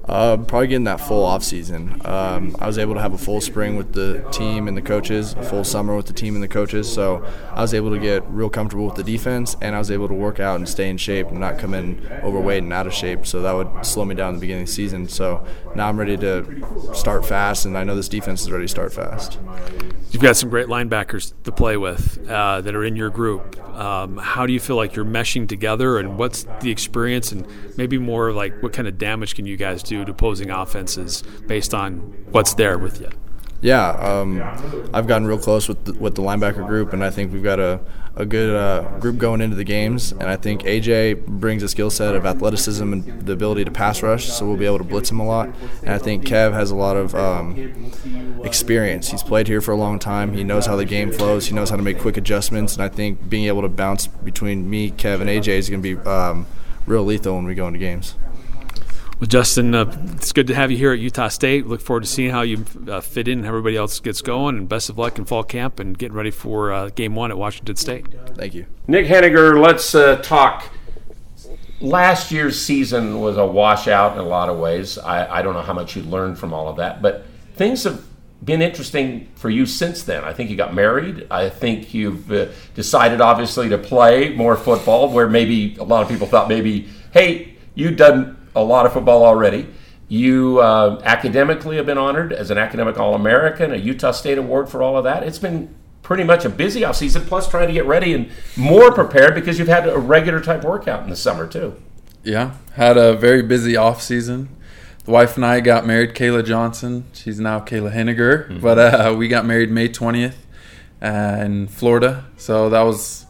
[0.06, 2.00] Uh, probably getting that full off season.
[2.04, 5.32] Um, I was able to have a full spring with the team and the coaches,
[5.32, 6.92] a full summer with the team and the coaches.
[6.92, 10.08] So I was able to get real comfortable with the defense, and I was able
[10.08, 12.92] to work out and stay in shape and not come in overweight and out of
[12.92, 13.26] shape.
[13.26, 15.08] So that would slow me down in the beginning of the season.
[15.08, 15.42] So
[15.74, 18.92] now I'm ready to start fast, and I know this defense is ready to start
[18.92, 19.38] fast.
[20.10, 23.58] You've got some great linebackers to play with uh, that are in your group.
[23.74, 27.44] Um, how do you feel like you're meshing together, and what's the experience, and
[27.76, 31.98] maybe more like what kind of damage can you guys do opposing offenses based on
[32.30, 33.10] what's there with you?
[33.64, 34.42] Yeah, um,
[34.92, 37.58] I've gotten real close with the, with the linebacker group, and I think we've got
[37.58, 37.80] a,
[38.14, 40.12] a good uh, group going into the games.
[40.12, 44.02] And I think AJ brings a skill set of athleticism and the ability to pass
[44.02, 45.48] rush, so we'll be able to blitz him a lot.
[45.80, 47.92] And I think Kev has a lot of um,
[48.44, 49.10] experience.
[49.10, 50.34] He's played here for a long time.
[50.34, 51.46] He knows how the game flows.
[51.46, 52.74] He knows how to make quick adjustments.
[52.74, 55.96] And I think being able to bounce between me, Kev, and AJ is going to
[55.96, 56.46] be um,
[56.86, 58.14] real lethal when we go into games.
[59.20, 61.66] Well, Justin, uh, it's good to have you here at Utah State.
[61.66, 64.58] Look forward to seeing how you uh, fit in and everybody else gets going.
[64.58, 67.38] And best of luck in fall camp and getting ready for uh, game one at
[67.38, 68.06] Washington State.
[68.34, 68.66] Thank you.
[68.88, 70.64] Nick Heninger, let's uh, talk.
[71.80, 74.98] Last year's season was a washout in a lot of ways.
[74.98, 77.24] I, I don't know how much you learned from all of that, but
[77.54, 78.04] things have
[78.44, 80.24] been interesting for you since then.
[80.24, 81.26] I think you got married.
[81.30, 86.08] I think you've uh, decided, obviously, to play more football, where maybe a lot of
[86.08, 89.68] people thought maybe, hey, you've done a lot of football already.
[90.08, 94.68] You uh, academically have been honored as an academic All American, a Utah State Award
[94.68, 95.22] for all of that.
[95.22, 99.34] It's been pretty much a busy offseason, plus trying to get ready and more prepared
[99.34, 101.74] because you've had a regular type workout in the summer, too.
[102.22, 104.54] Yeah, had a very busy off season.
[105.04, 107.04] The wife and I got married, Kayla Johnson.
[107.12, 108.60] She's now Kayla Heninger, mm-hmm.
[108.60, 110.34] but uh, we got married May 20th
[111.02, 112.24] uh, in Florida.
[112.36, 113.23] So that was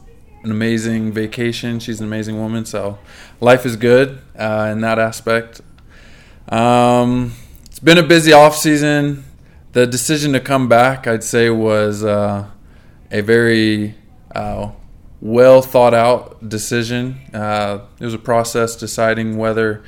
[0.44, 1.80] an amazing vacation.
[1.80, 2.64] She's an amazing woman.
[2.64, 2.98] So
[3.40, 5.61] life is good uh, in that aspect.
[6.48, 7.33] Um,
[7.64, 9.24] it's been a busy off season.
[9.72, 12.48] The decision to come back, I'd say, was uh,
[13.11, 13.96] a very
[14.35, 14.70] uh,
[15.20, 17.18] well thought out decision.
[17.33, 19.83] Uh, it was a process deciding whether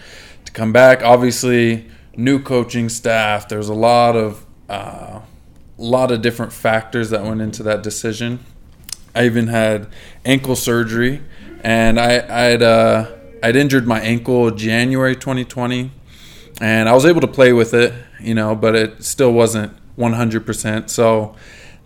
[0.44, 1.02] to come back.
[1.02, 3.48] Obviously, new coaching staff.
[3.48, 5.22] There's a lot of a uh,
[5.78, 8.40] lot of different factors that went into that decision.
[9.16, 9.88] I even had
[10.24, 11.22] ankle surgery,
[11.62, 13.10] and I I'd uh,
[13.42, 15.90] I'd injured my ankle January 2020,
[16.60, 20.90] and I was able to play with it, you know, but it still wasn't 100%.
[20.90, 21.34] So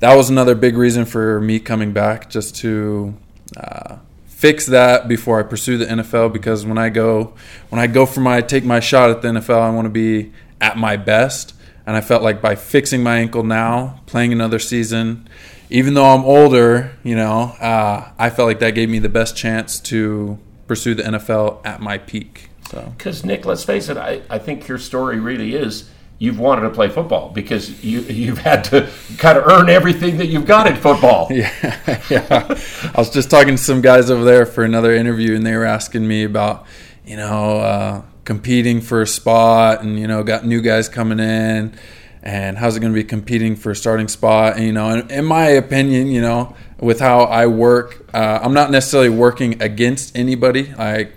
[0.00, 3.14] that was another big reason for me coming back, just to
[3.56, 6.32] uh, fix that before I pursue the NFL.
[6.32, 7.34] Because when I go
[7.68, 10.32] when I go for my take my shot at the NFL, I want to be
[10.60, 11.54] at my best.
[11.86, 15.28] And I felt like by fixing my ankle now, playing another season,
[15.70, 19.36] even though I'm older, you know, uh, I felt like that gave me the best
[19.36, 22.50] chance to pursue the NFL at my peak.
[22.68, 25.88] So, because Nick, let's face it, I, I think your story really is
[26.20, 30.26] you've wanted to play football because you you've had to kind of earn everything that
[30.26, 31.28] you've got in football.
[31.40, 32.56] Yeah, yeah.
[32.94, 35.64] I was just talking to some guys over there for another interview, and they were
[35.64, 36.66] asking me about
[37.04, 41.74] you know uh, competing for a spot, and you know got new guys coming in,
[42.22, 44.56] and how's it going to be competing for a starting spot?
[44.56, 48.52] And, you know, in, in my opinion, you know, with how I work, uh, I'm
[48.52, 50.72] not necessarily working against anybody.
[50.78, 51.08] I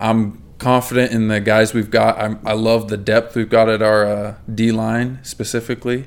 [0.00, 2.18] I'm confident in the guys we've got.
[2.18, 6.06] I'm, i love the depth we've got at our uh, D line specifically.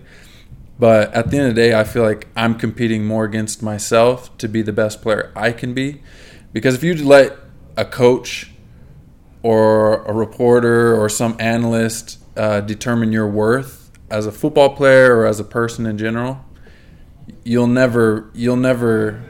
[0.79, 4.35] But at the end of the day, I feel like I'm competing more against myself
[4.38, 6.01] to be the best player I can be.
[6.53, 7.38] Because if you let
[7.75, 8.49] a coach
[9.43, 13.79] or a reporter or some analyst uh, determine your worth
[14.10, 16.43] as a football player or as a person in general,
[17.43, 19.24] you'll never, you'll never,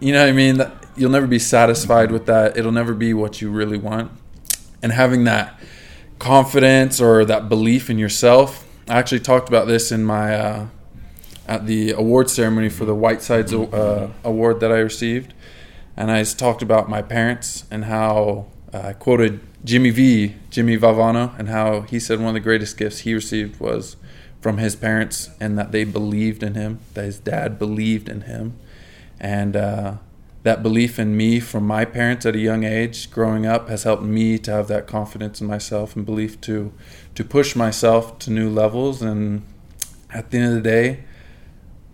[0.00, 0.62] you know what I mean?
[0.96, 2.56] You'll never be satisfied with that.
[2.56, 4.12] It'll never be what you really want
[4.82, 5.58] and having that
[6.18, 8.66] confidence or that belief in yourself.
[8.88, 10.66] I actually talked about this in my uh,
[11.46, 15.34] at the award ceremony for the Whitesides uh, award that I received,
[15.96, 21.48] and I talked about my parents and how I quoted Jimmy V, Jimmy Valvano, and
[21.48, 23.96] how he said one of the greatest gifts he received was
[24.40, 28.58] from his parents and that they believed in him, that his dad believed in him.
[29.20, 29.94] And uh,
[30.42, 34.02] that belief in me from my parents at a young age growing up has helped
[34.02, 36.72] me to have that confidence in myself and belief to
[37.14, 39.42] to push myself to new levels and
[40.12, 41.04] at the end of the day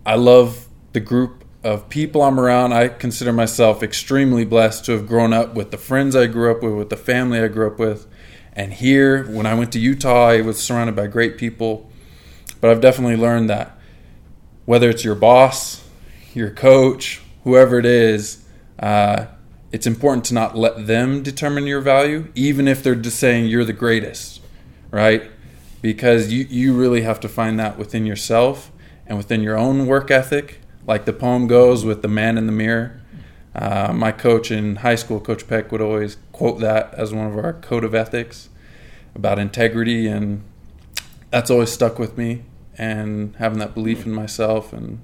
[0.05, 2.73] I love the group of people I'm around.
[2.73, 6.63] I consider myself extremely blessed to have grown up with the friends I grew up
[6.63, 8.07] with, with the family I grew up with.
[8.53, 11.89] And here, when I went to Utah, I was surrounded by great people.
[12.61, 13.77] But I've definitely learned that
[14.65, 15.87] whether it's your boss,
[16.33, 18.45] your coach, whoever it is,
[18.77, 19.25] uh,
[19.71, 23.65] it's important to not let them determine your value, even if they're just saying you're
[23.65, 24.41] the greatest,
[24.91, 25.29] right?
[25.81, 28.71] Because you, you really have to find that within yourself
[29.05, 30.58] and within your own work ethic.
[30.89, 32.99] Like the poem goes with the man in the mirror.
[33.53, 37.37] Uh, my coach in high school, Coach Peck, would always quote that as one of
[37.37, 38.49] our code of ethics
[39.13, 40.41] about integrity, and
[41.29, 42.41] that's always stuck with me.
[42.75, 44.99] And having that belief in myself and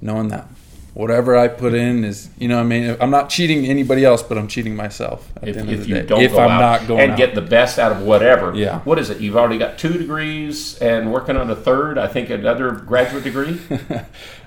[0.00, 0.48] knowing that
[0.94, 4.38] whatever I put in is, you know, I mean, I'm not cheating anybody else, but
[4.38, 6.06] I'm cheating myself at if, the end if of the you day.
[6.06, 7.18] don't if go I'm out not going and out.
[7.18, 8.54] get the best out of whatever.
[8.54, 8.78] Yeah.
[8.80, 9.20] What is it?
[9.20, 11.98] You've already got two degrees and working on a third.
[11.98, 13.60] I think another graduate degree.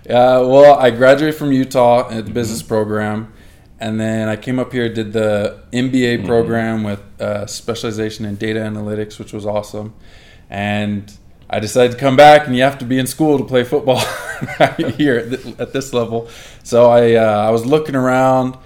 [0.07, 3.33] Uh, well, I graduated from Utah at the business program,
[3.77, 8.61] and then I came up here, did the MBA program with uh, specialization in data
[8.61, 9.93] analytics, which was awesome.
[10.49, 11.11] And
[11.49, 13.99] I decided to come back, and you have to be in school to play football
[14.97, 16.27] here at, th- at this level.
[16.63, 18.57] So I, uh, I was looking around.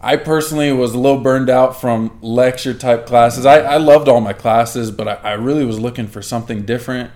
[0.00, 3.46] I personally was a little burned out from lecture type classes.
[3.46, 7.10] I, I loved all my classes, but I, I really was looking for something different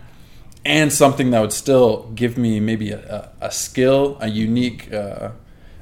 [0.64, 5.30] and something that would still give me maybe a, a, a skill, a unique uh,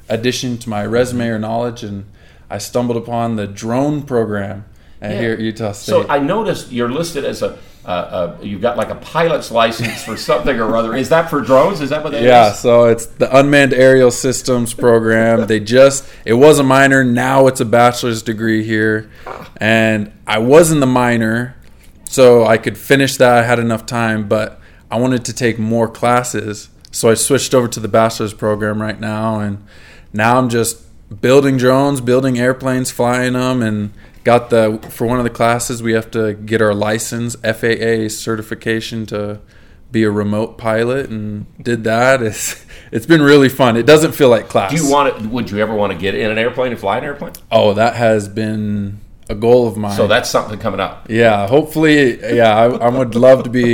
[0.09, 1.83] addition to my resume or knowledge.
[1.83, 2.07] And
[2.51, 4.65] I stumbled upon the drone program
[5.03, 5.21] Yeah.
[5.21, 5.93] here at Utah State.
[5.93, 7.59] So I noticed you're listed as a.
[7.89, 10.95] Uh, uh, you've got like a pilot's license for something or other.
[10.95, 11.81] Is that for drones?
[11.81, 12.27] Is that what that is?
[12.27, 15.47] yeah, so it's the Unmanned Aerial Systems program.
[15.47, 19.11] they just it was a minor, now it's a bachelor's degree here.
[19.57, 21.57] And I was in the minor,
[22.05, 23.39] so I could finish that.
[23.39, 26.69] I had enough time, but I wanted to take more classes.
[26.91, 29.65] So I switched over to the bachelor's program right now and
[30.13, 30.85] now I'm just
[31.23, 33.93] building drones, building airplanes, flying them and
[34.31, 39.07] got the for one of the classes we have to get our license, FAA certification
[39.07, 39.41] to
[39.91, 42.21] be a remote pilot and did that.
[42.29, 42.65] It's
[42.97, 43.77] it's been really fun.
[43.77, 44.71] It doesn't feel like class.
[44.71, 45.27] Do you want it?
[45.35, 47.33] Would you ever want to get in an airplane and fly an airplane?
[47.51, 49.97] Oh, that has been a goal of mine.
[49.97, 51.07] So that's something coming up.
[51.11, 53.71] yeah, hopefully, yeah, I, I would love to be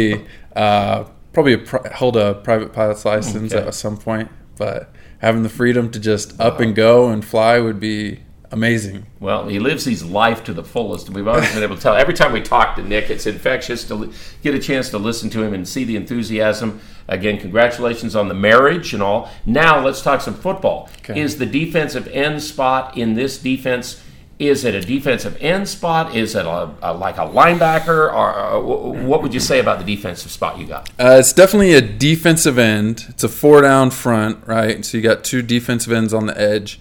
[0.57, 3.67] uh, probably a pri- hold a private pilot's license Okay.
[3.67, 7.79] at some point, but having the freedom to just up and go and fly would
[7.81, 8.21] be
[8.55, 9.05] amazing.
[9.21, 11.09] Well, he lives his life to the fullest.
[11.09, 11.95] and We've always been able to tell.
[11.95, 14.13] Every time we talk to Nick, it's infectious to
[14.43, 16.81] get a chance to listen to him and see the enthusiasm.
[17.09, 19.29] Again, congratulations on the marriage and all.
[19.45, 20.89] Now let's talk some football.
[20.99, 21.21] Okay.
[21.21, 24.01] Is the defensive end spot in this defense?
[24.39, 26.15] Is it a defensive end spot?
[26.17, 28.13] Is it a, a like a linebacker?
[28.13, 28.61] Or uh,
[29.05, 30.89] what would you say about the defensive spot you got?
[30.99, 33.05] Uh, it's definitely a defensive end.
[33.09, 34.85] It's a four down front, right?
[34.85, 36.81] So you got two defensive ends on the edge.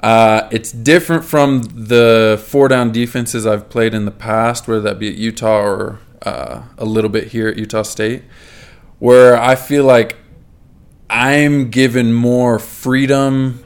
[0.00, 4.98] Uh, it's different from the four down defenses I've played in the past, whether that
[4.98, 8.24] be at Utah or uh, a little bit here at Utah State,
[8.98, 10.16] where I feel like
[11.08, 13.64] I'm given more freedom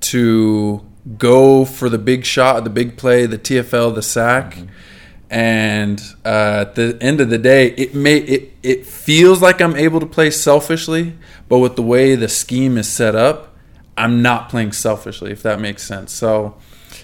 [0.00, 0.86] to
[1.18, 4.58] go for the big shot, the big play, the TFL, the sack.
[5.30, 9.76] And uh, at the end of the day, it may it, it feels like I'm
[9.76, 11.16] able to play selfishly,
[11.48, 13.51] but with the way the scheme is set up,
[13.96, 16.12] I'm not playing selfishly, if that makes sense.
[16.12, 16.56] So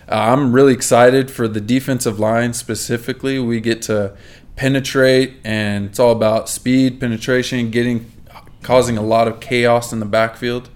[0.09, 3.39] uh, I'm really excited for the defensive line specifically.
[3.39, 4.17] We get to
[4.57, 8.11] penetrate, and it's all about speed, penetration, getting
[8.63, 10.69] causing a lot of chaos in the backfield,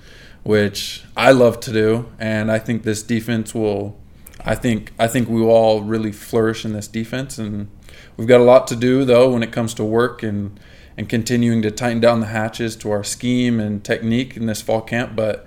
[0.45, 3.99] which I love to do, and I think this defense will.
[4.45, 7.69] I think I think we will all really flourish in this defense, and
[8.17, 10.59] we've got a lot to do though when it comes to work and
[10.97, 14.83] and continuing to tighten down the hatches to our scheme and technique in this fall
[14.83, 15.17] camp.
[15.17, 15.47] But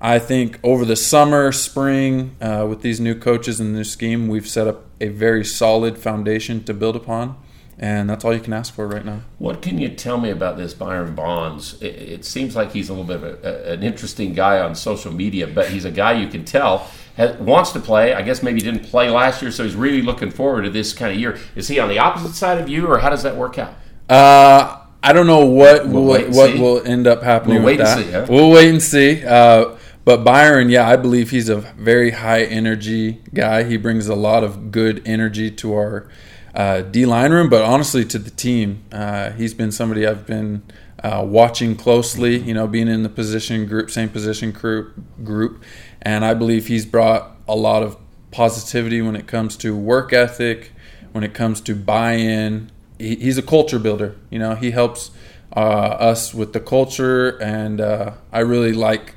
[0.00, 4.28] I think over the summer, spring, uh, with these new coaches and the new scheme,
[4.28, 7.36] we've set up a very solid foundation to build upon,
[7.78, 9.22] and that's all you can ask for right now.
[9.38, 11.80] What can you tell me about this Byron Vaughns?
[11.82, 15.12] It, it seems like he's a little bit of a, an interesting guy on social
[15.12, 18.12] media, but he's a guy you can tell has, wants to play.
[18.12, 21.12] I guess maybe didn't play last year, so he's really looking forward to this kind
[21.14, 21.38] of year.
[21.54, 23.72] Is he on the opposite side of you, or how does that work out?
[24.10, 26.60] Uh, I don't know what We'll will what see.
[26.60, 27.98] will end up happening We'll with wait that.
[27.98, 28.26] and see, huh?
[28.28, 29.24] We'll wait and see.
[29.24, 29.76] Uh,
[30.06, 33.64] but Byron, yeah, I believe he's a very high energy guy.
[33.64, 36.08] He brings a lot of good energy to our
[36.54, 38.84] uh, D line room, but honestly to the team.
[38.92, 40.62] Uh, he's been somebody I've been
[41.02, 42.36] uh, watching closely.
[42.38, 45.64] You know, being in the position group, same position group, group,
[46.00, 47.96] and I believe he's brought a lot of
[48.30, 50.70] positivity when it comes to work ethic,
[51.10, 52.70] when it comes to buy-in.
[52.96, 54.14] He, he's a culture builder.
[54.30, 55.10] You know, he helps
[55.56, 59.15] uh, us with the culture, and uh, I really like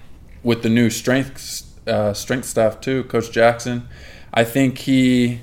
[0.49, 3.87] with the new strength uh, strength staff too, Coach Jackson.
[4.33, 5.41] I think he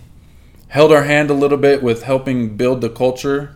[0.67, 3.55] held our hand a little bit with helping build the culture,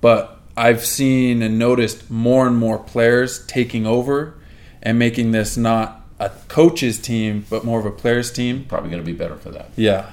[0.00, 4.34] but I've seen and noticed more and more players taking over
[4.82, 8.64] and making this not a coach's team, but more of a player's team.
[8.64, 9.68] Probably going to be better for that.
[9.76, 10.08] Yeah,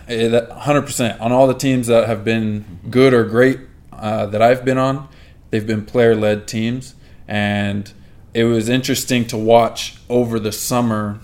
[0.51, 1.21] hundred percent.
[1.21, 3.61] On all the teams that have been good or great
[3.93, 5.07] uh, that I've been on,
[5.51, 6.95] they've been player-led teams,
[7.29, 7.93] and
[8.33, 11.19] it was interesting to watch over the summer.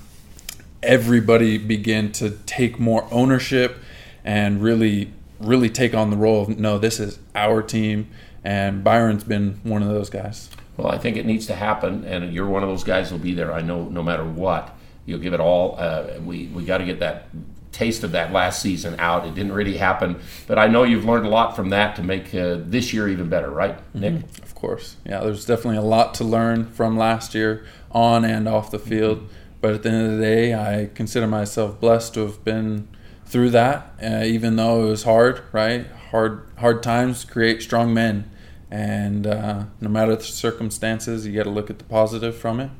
[0.81, 3.77] Everybody begin to take more ownership
[4.23, 8.09] and really, really take on the role of no, this is our team,
[8.43, 10.49] and Byron's been one of those guys.
[10.77, 13.33] Well, I think it needs to happen, and you're one of those guys who'll be
[13.33, 13.53] there.
[13.53, 15.75] I know, no matter what, you'll give it all.
[15.79, 17.29] Uh, we we got to get that
[17.75, 19.27] taste of that last season out.
[19.27, 22.33] It didn't really happen, but I know you've learned a lot from that to make
[22.33, 24.13] uh, this year even better, right, Nick?
[24.13, 24.43] Mm-hmm.
[24.43, 25.19] Of course, yeah.
[25.19, 29.19] There's definitely a lot to learn from last year, on and off the field.
[29.19, 29.33] Mm-hmm.
[29.61, 32.87] But at the end of the day, I consider myself blessed to have been
[33.25, 35.43] through that, uh, even though it was hard.
[35.51, 38.31] Right, hard hard times create strong men
[38.71, 42.71] and uh, no matter the circumstances, you got to look at the positive from it.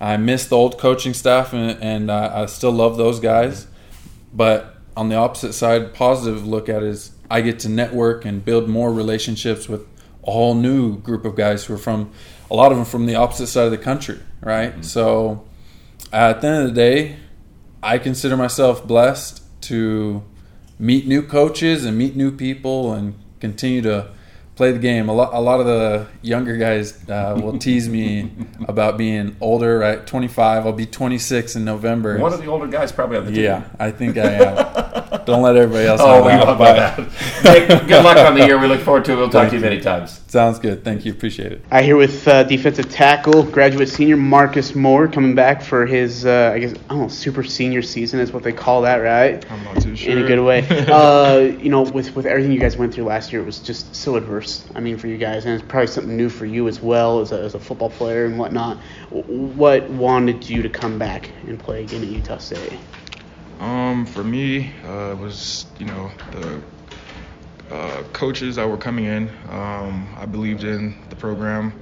[0.00, 3.66] I miss the old coaching staff, and, and I still love those guys.
[4.32, 8.68] But on the opposite side, positive look at is I get to network and build
[8.68, 9.86] more relationships with
[10.26, 12.10] a whole new group of guys who are from
[12.50, 14.72] a lot of them from the opposite side of the country, right?
[14.72, 14.82] Mm-hmm.
[14.82, 15.44] So
[16.12, 17.16] at the end of the day,
[17.82, 20.22] I consider myself blessed to
[20.78, 24.10] meet new coaches and meet new people and continue to
[24.60, 25.08] play the game.
[25.08, 28.30] A lot, a lot of the younger guys uh, will tease me
[28.68, 29.78] about being older.
[29.78, 30.66] Right, 25.
[30.66, 32.18] I'll be 26 in November.
[32.18, 33.44] One of the older guys probably on the team.
[33.44, 34.96] Yeah, I think I am.
[35.24, 36.96] Don't let everybody else oh, know we that.
[37.42, 37.88] that.
[37.88, 38.58] good luck on the year.
[38.58, 39.16] We look forward to it.
[39.16, 40.20] We'll talk Thank to you many times.
[40.28, 40.84] Sounds good.
[40.84, 41.12] Thank you.
[41.12, 41.64] Appreciate it.
[41.70, 46.52] I hear with uh, defensive tackle, graduate senior Marcus Moore coming back for his, uh,
[46.54, 49.44] I guess, I don't know, super senior season is what they call that, right?
[49.50, 50.12] I'm not too sure.
[50.12, 50.64] In a good way.
[50.88, 53.94] uh, you know, with with everything you guys went through last year, it was just
[53.94, 54.64] so adverse.
[54.76, 57.32] I mean, for you guys, and it's probably something new for you as well as
[57.32, 58.78] a, as a football player and whatnot.
[59.10, 62.72] What wanted you to come back and play again at Utah State?
[63.60, 66.62] Um, for me, uh, it was you know the
[67.70, 69.28] uh, coaches that were coming in.
[69.50, 71.72] Um, I believed in the program,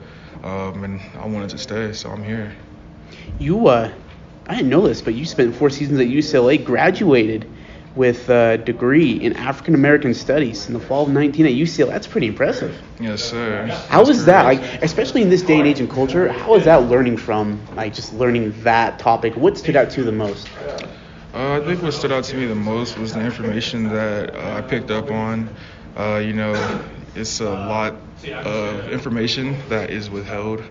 [0.43, 2.55] um, and I wanted to stay, so I'm here.
[3.39, 3.93] You, uh,
[4.47, 7.49] I didn't know this, but you spent four seasons at UCLA, graduated
[7.95, 11.91] with a degree in African American Studies in the fall of 19 at UCLA.
[11.91, 12.77] That's pretty impressive.
[13.01, 13.67] Yes, sir.
[13.89, 14.45] How was that?
[14.45, 17.95] Like, especially in this day and age and culture, how is that learning from, like,
[17.95, 19.37] just learning that topic?
[19.37, 20.49] What stood out to you the most?
[21.39, 24.57] Uh, I think what stood out to me the most was the information that uh,
[24.57, 25.49] I picked up on
[25.99, 26.55] uh, you know,
[27.15, 30.63] it's a lot of information that is withheld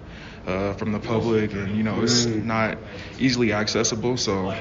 [0.46, 2.46] uh, from the public, and you know, it's mm.
[2.46, 2.78] not
[3.20, 4.16] easily accessible.
[4.16, 4.56] So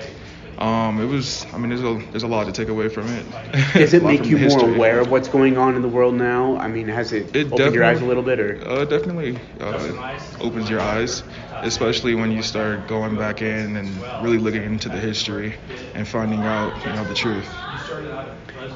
[0.58, 1.46] um, it was.
[1.52, 3.26] I mean, there's a there's a lot to take away from it.
[3.74, 6.56] Does it make you more aware of what's going on in the world now?
[6.56, 10.18] I mean, has it, it opened your eyes a little bit, or uh, definitely uh,
[10.40, 11.22] opens your eyes,
[11.62, 13.88] especially when you start going back in and
[14.22, 15.54] really looking into the history
[15.94, 17.48] and finding out you know the truth.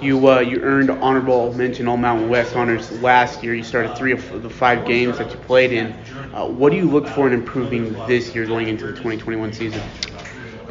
[0.00, 3.54] You uh, you earned honorable mention All Mountain West honors last year.
[3.54, 5.92] You started three of the five games that you played in.
[6.32, 9.82] Uh, what do you look for in improving this year going into the 2021 season?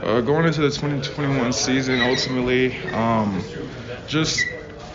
[0.02, 3.44] Uh, going into the 2021 season, ultimately, um,
[4.08, 4.46] just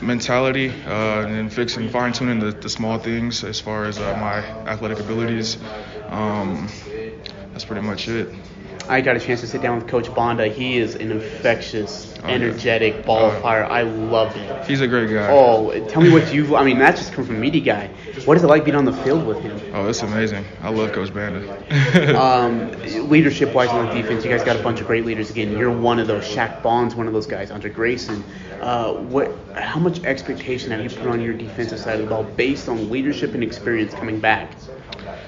[0.01, 4.39] mentality uh, and fixing, fine tuning the, the, small things as far as uh, my
[4.69, 5.59] athletic abilities.
[6.09, 6.69] Um,
[7.55, 8.35] that's pretty much it.
[8.89, 10.49] I got a chance to sit down with Coach Banda.
[10.49, 13.03] He is an infectious, oh, energetic yeah.
[13.03, 13.65] ball oh, fire.
[13.65, 14.67] I love it.
[14.67, 15.29] He's a great guy.
[15.31, 16.57] Oh, tell me what you.
[16.57, 17.87] I mean, that's just come from media guy.
[18.25, 19.59] What is it like being on the field with him?
[19.73, 20.45] Oh, it's amazing.
[20.63, 22.21] I love Coach Banda.
[22.21, 22.73] um,
[23.09, 25.31] leadership wise on the defense, you guys got a bunch of great leaders.
[25.31, 26.25] Again, you're one of those.
[26.25, 27.53] Shaq Bond's one of those guys.
[27.53, 28.25] Andre Grayson.
[28.61, 29.33] Uh, what?
[29.55, 32.91] How much expectation have you put on your defensive side of the ball based on
[32.91, 34.51] leadership and experience coming back?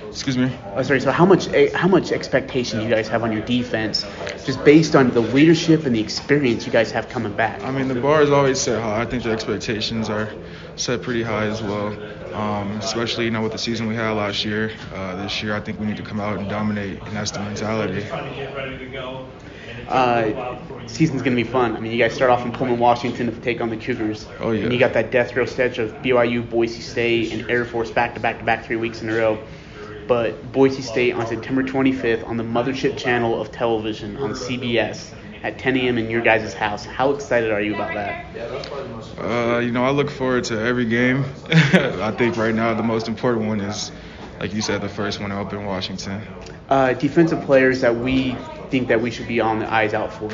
[0.09, 0.51] Excuse me.
[0.75, 1.01] Oh, sorry.
[1.01, 4.05] So how much eh, how much expectation do you guys have on your defense,
[4.45, 7.63] just based on the leadership and the experience you guys have coming back?
[7.63, 9.03] I mean, the bar is always set high.
[9.03, 10.31] I think the expectations are
[10.77, 11.95] set pretty high as well.
[12.33, 14.73] Um, especially you know with the season we had last year.
[14.95, 17.41] Uh, this year, I think we need to come out and dominate, and that's the
[17.41, 18.05] mentality.
[19.89, 21.77] Uh, season's gonna be fun.
[21.77, 24.27] I mean, you guys start off in Pullman, Washington to take on the Cougars.
[24.41, 24.65] Oh, yeah.
[24.65, 28.15] And you got that death row stretch of BYU, Boise State, and Air Force back
[28.15, 29.39] to back to back three weeks in a row.
[30.07, 35.13] But Boise State on September 25th on the mothership channel of television on CBS
[35.43, 35.99] at 10 a.m.
[35.99, 36.85] in your guys' house.
[36.85, 38.37] How excited are you about that?
[39.19, 41.25] Uh, you know, I look forward to every game.
[41.49, 43.91] I think right now the most important one is,
[44.41, 46.23] like you said, the first one up in Washington.
[46.69, 48.37] Uh, defensive players that we
[48.71, 50.31] think that we should be on the eyes out for.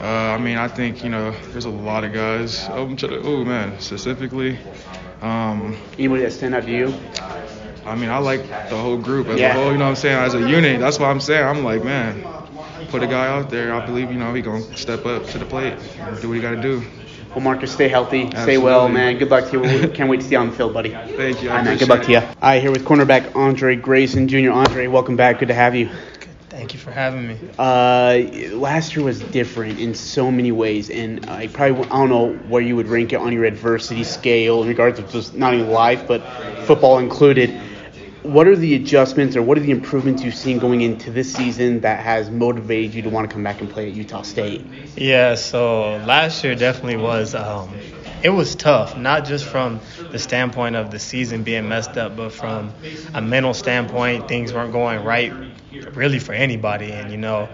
[0.00, 2.66] Uh, I mean, I think you know, there's a lot of guys.
[2.70, 4.58] Oh, to- oh, man, specifically.
[5.22, 6.92] Um, Anybody that stand out to you?
[7.86, 9.50] I mean, I like the whole group as Yeah.
[9.50, 9.72] a whole.
[9.72, 10.18] You know what I'm saying?
[10.18, 11.44] As a unit, that's what I'm saying.
[11.46, 12.24] I'm like, man,
[12.88, 13.74] put a guy out there.
[13.74, 16.40] I believe you know he gonna step up to the plate, and do what he
[16.40, 16.82] got to do.
[17.30, 19.18] Well, Marcus, stay healthy, stay well, man.
[19.18, 19.88] Good luck to you.
[19.88, 20.90] Can't wait to see you on the field, buddy.
[20.90, 21.48] Thank you.
[21.48, 21.78] I All right, man.
[21.78, 22.18] Good luck to you.
[22.18, 24.52] All right, here with cornerback Andre Grayson Jr.
[24.52, 25.40] Andre, welcome back.
[25.40, 25.90] Good to have you.
[26.54, 27.36] Thank you for having me.
[27.58, 32.32] Uh, last year was different in so many ways, and I probably I don't know
[32.48, 35.66] where you would rank it on your adversity scale in regards to just not only
[35.66, 36.20] life, but
[36.64, 37.60] football included.
[38.22, 41.80] What are the adjustments or what are the improvements you've seen going into this season
[41.80, 44.64] that has motivated you to want to come back and play at Utah State?
[44.96, 47.68] Yeah, so last year definitely was um,
[48.24, 52.32] it was tough, not just from the standpoint of the season being messed up, but
[52.32, 52.72] from
[53.14, 55.32] a mental standpoint, things weren't going right
[55.94, 57.50] really for anybody, and you know.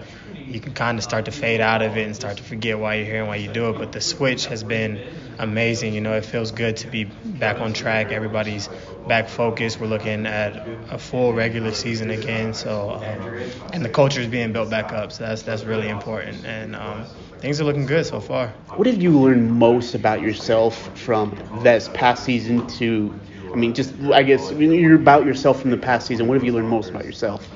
[0.47, 2.95] You can kind of start to fade out of it and start to forget why
[2.95, 3.77] you're here and why you do it.
[3.77, 5.01] But the switch has been
[5.37, 5.93] amazing.
[5.93, 8.11] You know, it feels good to be back on track.
[8.11, 8.69] Everybody's
[9.07, 9.79] back focused.
[9.79, 10.57] We're looking at
[10.89, 12.53] a full regular season again.
[12.53, 13.31] So, um,
[13.71, 15.13] and the culture is being built back up.
[15.13, 16.45] So that's that's really important.
[16.45, 17.07] And um,
[17.41, 18.49] things are looking good so far.
[18.75, 23.13] What have you learned most about yourself from this past season to,
[23.51, 26.27] I mean, just I guess when you're about yourself from the past season.
[26.27, 27.49] What have you learned most about yourself?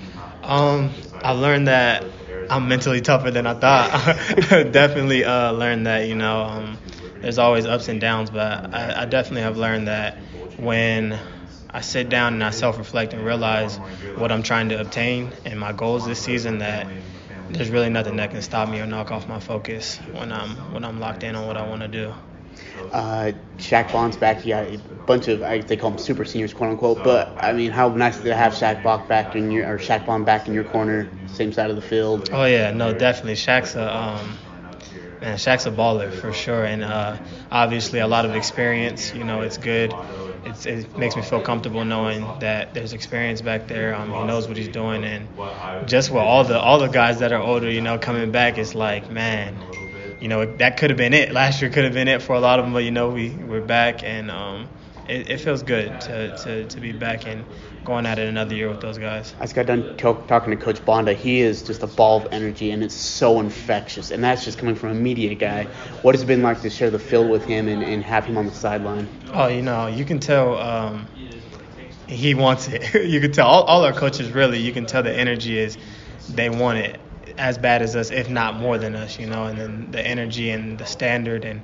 [0.43, 0.89] Um,
[1.23, 2.05] I learned that
[2.49, 4.17] I'm mentally tougher than I thought.
[4.71, 6.77] definitely uh, learned that, you know, um,
[7.21, 10.17] there's always ups and downs, but I, I definitely have learned that
[10.57, 11.17] when
[11.69, 13.77] I sit down and I self-reflect and realize
[14.17, 16.87] what I'm trying to obtain and my goals this season, that
[17.49, 20.83] there's really nothing that can stop me or knock off my focus when I'm when
[20.83, 22.13] I'm locked in on what I want to do.
[22.91, 24.45] Uh, Shaq Bond's back.
[24.45, 27.03] You got a bunch of I, they call them super seniors, quote unquote.
[27.03, 30.25] But I mean, how nice to have Shaq Bond back in your or Shaq Bond
[30.25, 32.29] back in your corner, same side of the field?
[32.31, 33.35] Oh yeah, no, definitely.
[33.35, 34.37] Shaq's a um,
[35.21, 35.37] man.
[35.37, 37.17] Shaq's a baller for sure, and uh,
[37.51, 39.13] obviously a lot of experience.
[39.13, 39.93] You know, it's good.
[40.45, 43.95] It makes me feel comfortable knowing that there's experience back there.
[43.95, 45.27] Um, he knows what he's doing, and
[45.85, 48.75] just with all the all the guys that are older, you know, coming back, it's
[48.75, 49.65] like, man,
[50.19, 51.31] you know, that could have been it.
[51.31, 53.29] Last year could have been it for a lot of them, but you know, we
[53.31, 54.69] we're back, and um,
[55.07, 57.45] it, it feels good to, to to be back and
[57.85, 59.33] going at it another year with those guys.
[59.39, 61.13] I just got done to- talking to Coach Banda.
[61.13, 64.11] He is just a ball of energy, and it's so infectious.
[64.11, 65.65] And that's just coming from a media guy.
[66.01, 68.37] What has it been like to share the field with him and, and have him
[68.37, 69.07] on the sideline?
[69.33, 71.07] Oh, you know, you can tell um,
[72.07, 73.05] he wants it.
[73.09, 74.59] you can tell all, all our coaches really.
[74.59, 75.77] You can tell the energy is
[76.29, 76.99] they want it
[77.37, 79.19] as bad as us, if not more than us.
[79.19, 81.61] You know, and then the energy and the standard and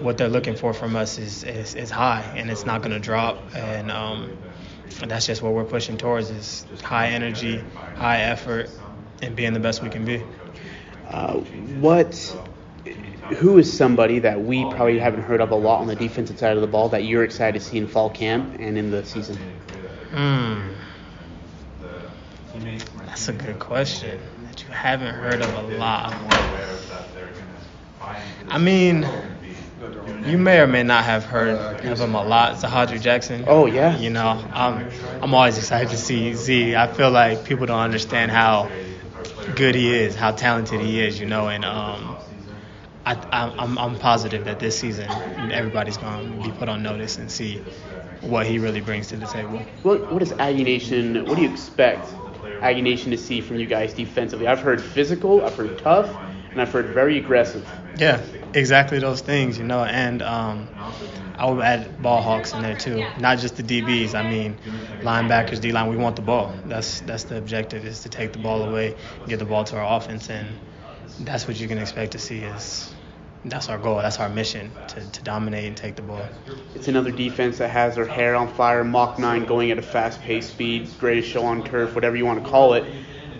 [0.00, 3.00] what they're looking for from us is is, is high, and it's not going to
[3.00, 3.54] drop.
[3.54, 4.36] And um,
[5.06, 7.62] that's just what we're pushing towards: is high energy,
[7.96, 8.70] high effort,
[9.22, 10.22] and being the best we can be.
[11.08, 11.34] Uh,
[11.80, 12.36] what?
[13.38, 16.56] Who is somebody that we probably haven't heard of a lot on the defensive side
[16.56, 19.36] of the ball that you're excited to see in fall camp and in the season?
[20.10, 20.74] Hmm.
[23.06, 26.14] That's a good question that you haven't heard of a lot.
[28.48, 29.08] I mean,
[30.26, 32.56] you may or may not have heard of him a lot.
[32.56, 33.44] Zahadri Jackson.
[33.46, 33.96] Oh, yeah?
[33.98, 34.88] You know, I'm
[35.22, 36.74] I'm always excited to see Z.
[36.76, 38.70] I feel like people don't understand how
[39.56, 41.18] good he is, how talented he is.
[41.20, 42.16] You know, and um,
[43.06, 45.10] I, I'm I'm- I'm positive that this season
[45.52, 47.58] everybody's going to be put on notice and see
[48.22, 49.58] what he really brings to the table.
[49.82, 51.26] What what is Aggie Nation?
[51.26, 52.08] What do you expect
[52.62, 54.46] Aggie Nation to see from you guys defensively?
[54.46, 56.08] I've heard physical, I've heard tough,
[56.54, 57.68] and I've heard very aggressive.
[57.98, 58.20] Yeah,
[58.54, 60.68] exactly those things, you know, and um,
[61.36, 63.04] I would add ball hawks in there too.
[63.18, 64.14] Not just the DBs.
[64.14, 64.56] I mean,
[65.00, 65.88] linebackers, D line.
[65.90, 66.54] We want the ball.
[66.66, 68.96] That's that's the objective is to take the ball away,
[69.26, 70.48] get the ball to our offense, and
[71.20, 72.94] that's what you can expect to see is
[73.44, 73.96] that's our goal.
[73.96, 76.24] That's our mission to, to dominate and take the ball.
[76.74, 80.20] It's another defense that has their hair on fire, Mach 9 going at a fast
[80.22, 82.84] pace speed, greatest show on turf, whatever you want to call it.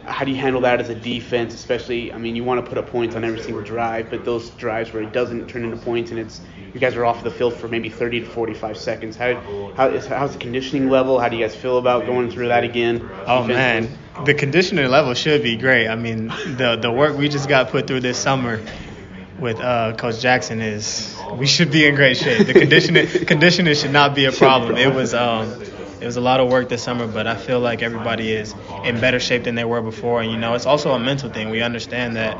[0.06, 2.12] How do you handle that as a defense, especially?
[2.12, 4.92] I mean, you want to put up points on every single drive, but those drives
[4.92, 6.40] where it doesn't turn into points and it's
[6.74, 9.16] you guys are off the field for maybe 30 to 45 seconds.
[9.16, 9.40] How,
[9.76, 11.20] how is, how's the conditioning level?
[11.20, 13.08] How do you guys feel about going through that again?
[13.26, 15.88] Oh man, the conditioning level should be great.
[15.88, 18.60] I mean, the the work we just got put through this summer
[19.38, 22.46] with uh, Coach Jackson is we should be in great shape.
[22.46, 24.76] The conditioning conditioning should not be a problem.
[24.76, 25.62] It was um,
[26.04, 29.00] it was a lot of work this summer, but I feel like everybody is in
[29.00, 30.20] better shape than they were before.
[30.20, 31.48] And you know, it's also a mental thing.
[31.48, 32.36] We understand that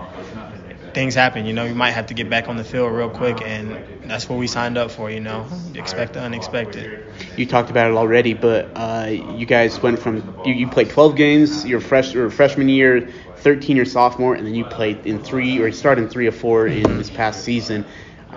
[0.93, 1.47] things happen.
[1.47, 4.29] You know, you might have to get back on the field real quick, and that's
[4.29, 5.11] what we signed up for.
[5.11, 7.11] You know, expect the unexpected.
[7.39, 11.17] You talked about it already, but uh, you guys went from you, you played 12
[11.17, 15.73] games your fresh freshman year, 13 your sophomore, and then you played in three or
[15.73, 17.87] started in three or four in this past season.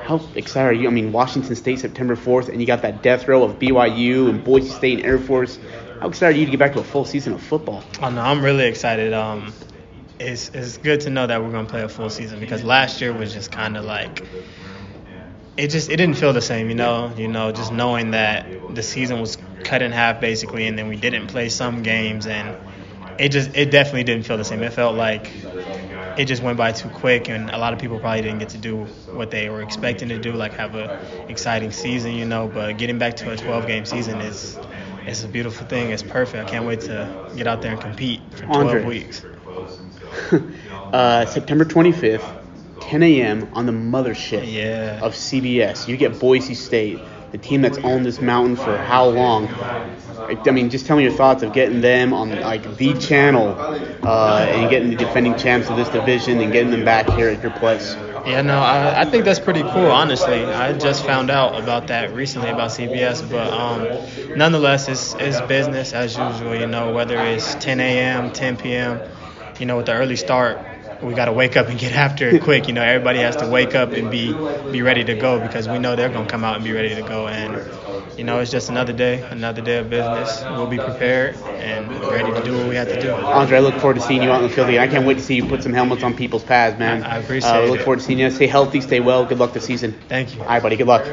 [0.07, 0.87] How excited are you?
[0.87, 4.41] I mean, Washington State September 4th, and you got that death row of BYU and
[4.41, 5.59] Boise State and Air Force.
[5.99, 7.83] How excited are you to get back to a full season of football?
[8.01, 9.11] Oh no, I'm really excited.
[9.11, 9.53] Um,
[10.17, 13.11] it's it's good to know that we're gonna play a full season because last year
[13.11, 14.23] was just kind of like
[15.57, 17.11] it just it didn't feel the same, you know.
[17.17, 20.95] You know, just knowing that the season was cut in half basically, and then we
[20.95, 22.55] didn't play some games, and
[23.19, 24.63] it just it definitely didn't feel the same.
[24.63, 25.33] It felt like
[26.17, 28.57] it just went by too quick, and a lot of people probably didn't get to
[28.57, 30.97] do what they were expecting to do, like have a
[31.29, 32.47] exciting season, you know.
[32.47, 34.57] But getting back to a 12 game season is
[35.05, 35.91] it's a beautiful thing.
[35.91, 36.47] It's perfect.
[36.47, 38.85] I can't wait to get out there and compete for 12 Andre.
[38.85, 39.23] weeks.
[40.93, 42.23] uh, September 25th,
[42.79, 43.49] 10 a.m.
[43.53, 44.99] on the mothership Yeah.
[45.01, 45.87] of CBS.
[45.87, 46.99] You get Boise State,
[47.31, 49.47] the team that's owned this mountain for how long?
[50.29, 53.55] I mean, just tell me your thoughts of getting them on like the channel
[54.03, 57.41] uh, and getting the defending champs of this division and getting them back here at
[57.41, 57.95] your place.
[58.25, 59.87] Yeah, no, I, I think that's pretty cool.
[59.87, 63.87] Honestly, I just found out about that recently about CBS, but um,
[64.35, 66.53] nonetheless, it's it's business as usual.
[66.55, 69.01] You know, whether it's 10 a.m., 10 p.m.
[69.59, 70.59] You know, with the early start,
[71.01, 72.67] we got to wake up and get after it quick.
[72.67, 74.33] You know, everybody has to wake up and be
[74.71, 77.01] be ready to go because we know they're gonna come out and be ready to
[77.03, 77.27] go.
[77.27, 77.55] And
[78.17, 80.43] you know, it's just another day, another day of business.
[80.49, 83.11] We'll be prepared and ready to do what we have to do.
[83.11, 84.81] Andre, I look forward to seeing you out in the field again.
[84.81, 87.03] I can't wait to see you put some helmets on people's pads, man.
[87.03, 87.83] I- I appreciate uh, look it.
[87.83, 88.29] forward to seeing you.
[88.31, 89.25] Stay healthy, stay well.
[89.25, 89.93] Good luck this season.
[90.09, 90.41] Thank you.
[90.41, 90.75] All right, buddy.
[90.75, 91.07] Good luck.